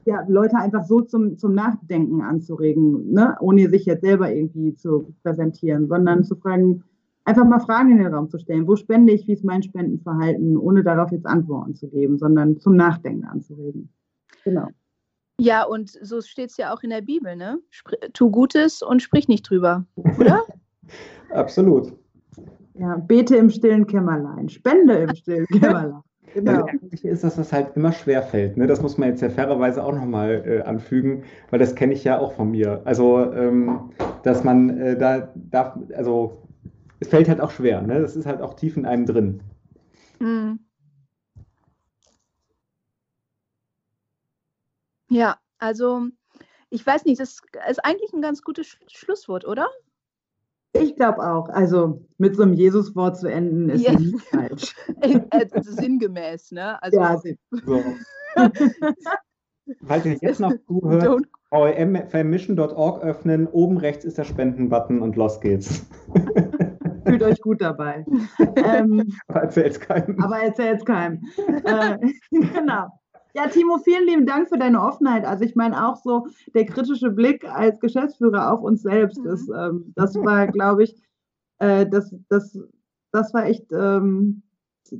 [0.05, 3.35] ja, Leute einfach so zum, zum Nachdenken anzuregen, ne?
[3.39, 6.83] ohne sich jetzt selber irgendwie zu präsentieren, sondern zu fragen,
[7.25, 8.67] einfach mal Fragen in den Raum zu stellen.
[8.67, 9.27] Wo spende ich?
[9.27, 10.57] Wie ist mein Spendenverhalten?
[10.57, 13.89] Ohne darauf jetzt Antworten zu geben, sondern zum Nachdenken anzuregen.
[14.43, 14.67] Genau.
[15.39, 17.59] Ja, und so steht es ja auch in der Bibel, ne?
[17.69, 19.85] Spr tu Gutes und sprich nicht drüber,
[20.17, 20.43] oder?
[21.31, 21.93] Absolut.
[22.75, 26.01] Ja, bete im stillen Kämmerlein, spende im stillen Kämmerlein.
[26.35, 26.67] Genau.
[26.91, 28.57] Das ist, dass das halt immer schwer fällt.
[28.57, 28.67] Ne?
[28.67, 32.19] Das muss man jetzt ja fairerweise auch nochmal äh, anfügen, weil das kenne ich ja
[32.19, 32.81] auch von mir.
[32.83, 33.91] Also, ähm,
[34.23, 36.41] dass man äh, da darf, also
[36.99, 37.81] es fällt halt auch schwer.
[37.81, 38.01] Ne?
[38.01, 39.43] Das ist halt auch tief in einem drin.
[40.19, 40.59] Mhm.
[45.09, 46.07] Ja, also
[46.69, 49.69] ich weiß nicht, das ist eigentlich ein ganz gutes Schlusswort, oder?
[50.81, 51.49] Ich glaube auch.
[51.49, 53.93] Also mit so einem Jesuswort zu enden ist ja.
[53.93, 54.75] nicht falsch.
[55.01, 56.81] Äh, sinngemäß, ne?
[56.81, 57.21] Also, ja,
[57.65, 57.83] so.
[59.83, 65.85] Falls ihr jetzt noch zuhört, vmmission.org öffnen, oben rechts ist der Spendenbutton und los geht's.
[67.05, 68.05] Fühlt euch gut dabei.
[68.55, 70.19] ähm, aber erzählt's keinem.
[70.21, 71.21] Aber erzählt's keinem.
[71.63, 71.97] äh,
[72.31, 72.89] genau.
[73.35, 75.25] Ja, Timo, vielen lieben Dank für deine Offenheit.
[75.25, 79.29] Also ich meine auch so der kritische Blick als Geschäftsführer auf uns selbst mhm.
[79.29, 80.95] ist, ähm, das war, glaube ich,
[81.59, 82.57] äh, das, das,
[83.11, 84.41] das war echt, ähm,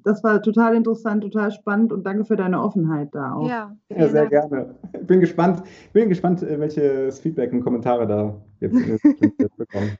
[0.04, 3.48] das war total interessant, total spannend und danke für deine Offenheit da auch.
[3.48, 4.50] Ja, ja sehr Dank.
[4.50, 4.76] gerne.
[5.04, 5.64] Bin gespannt,
[5.94, 8.76] bin gespannt, äh, welches Feedback und Kommentare da jetzt,
[9.40, 9.98] jetzt bekommen.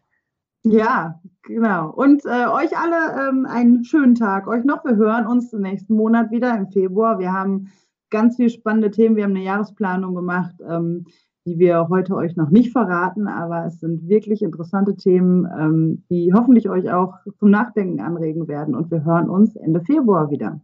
[0.64, 1.92] Ja, genau.
[1.92, 4.48] Und äh, euch alle ähm, einen schönen Tag.
[4.48, 4.84] Euch noch.
[4.84, 7.20] Wir hören uns nächsten Monat wieder im Februar.
[7.20, 7.72] Wir haben
[8.10, 9.16] ganz viele spannende Themen.
[9.16, 11.06] Wir haben eine Jahresplanung gemacht, ähm,
[11.46, 16.34] die wir heute euch noch nicht verraten, aber es sind wirklich interessante Themen, ähm, die
[16.34, 18.76] hoffentlich euch auch zum Nachdenken anregen werden.
[18.76, 20.60] Und wir hören uns Ende Februar wieder.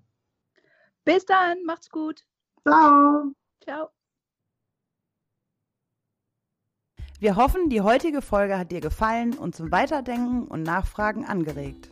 [1.05, 2.23] Bis dann, macht's gut.
[2.68, 3.31] Ciao.
[3.63, 3.89] Ciao.
[7.19, 11.91] Wir hoffen, die heutige Folge hat dir gefallen und zum Weiterdenken und Nachfragen angeregt.